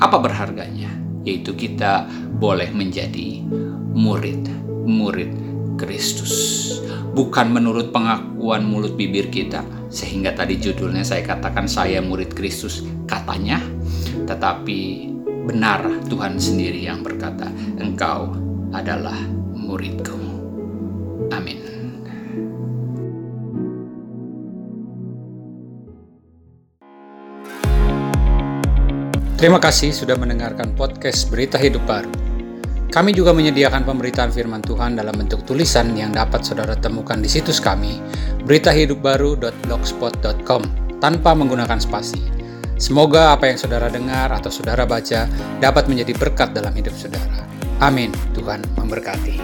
Apa 0.00 0.16
berharganya? 0.16 0.88
Yaitu 1.22 1.54
kita 1.54 2.08
boleh 2.40 2.72
menjadi 2.72 3.44
murid-murid 3.92 5.51
Kristus 5.76 6.32
bukan 7.12 7.52
menurut 7.52 7.92
pengakuan 7.92 8.64
mulut 8.64 8.96
bibir 8.96 9.28
kita, 9.28 9.60
sehingga 9.92 10.32
tadi 10.32 10.56
judulnya 10.56 11.04
saya 11.04 11.20
katakan 11.22 11.68
saya 11.68 12.00
murid 12.00 12.32
Kristus 12.32 12.80
katanya, 13.04 13.60
tetapi 14.24 15.12
benar 15.44 15.84
Tuhan 16.08 16.40
sendiri 16.40 16.88
yang 16.88 17.04
berkata, 17.04 17.52
engkau 17.76 18.32
adalah 18.72 19.16
muridku. 19.52 20.16
Amin. 21.32 21.60
Terima 29.36 29.58
kasih 29.58 29.90
sudah 29.90 30.14
mendengarkan 30.14 30.70
podcast 30.78 31.26
Berita 31.26 31.58
Hidup 31.58 31.82
Baru. 31.82 32.31
Kami 32.92 33.16
juga 33.16 33.32
menyediakan 33.32 33.88
pemberitaan 33.88 34.28
firman 34.28 34.60
Tuhan 34.60 35.00
dalam 35.00 35.16
bentuk 35.16 35.48
tulisan 35.48 35.96
yang 35.96 36.12
dapat 36.12 36.44
saudara 36.44 36.76
temukan 36.76 37.16
di 37.16 37.24
situs 37.24 37.56
kami, 37.56 38.04
beritahidupbaru.blogspot.com, 38.44 40.62
tanpa 41.00 41.32
menggunakan 41.32 41.80
spasi. 41.80 42.20
Semoga 42.76 43.32
apa 43.32 43.48
yang 43.48 43.56
saudara 43.56 43.88
dengar 43.88 44.28
atau 44.28 44.52
saudara 44.52 44.84
baca 44.84 45.24
dapat 45.56 45.88
menjadi 45.88 46.12
berkat 46.20 46.52
dalam 46.52 46.76
hidup 46.76 46.92
saudara. 46.92 47.48
Amin. 47.80 48.12
Tuhan 48.36 48.60
memberkati. 48.76 49.40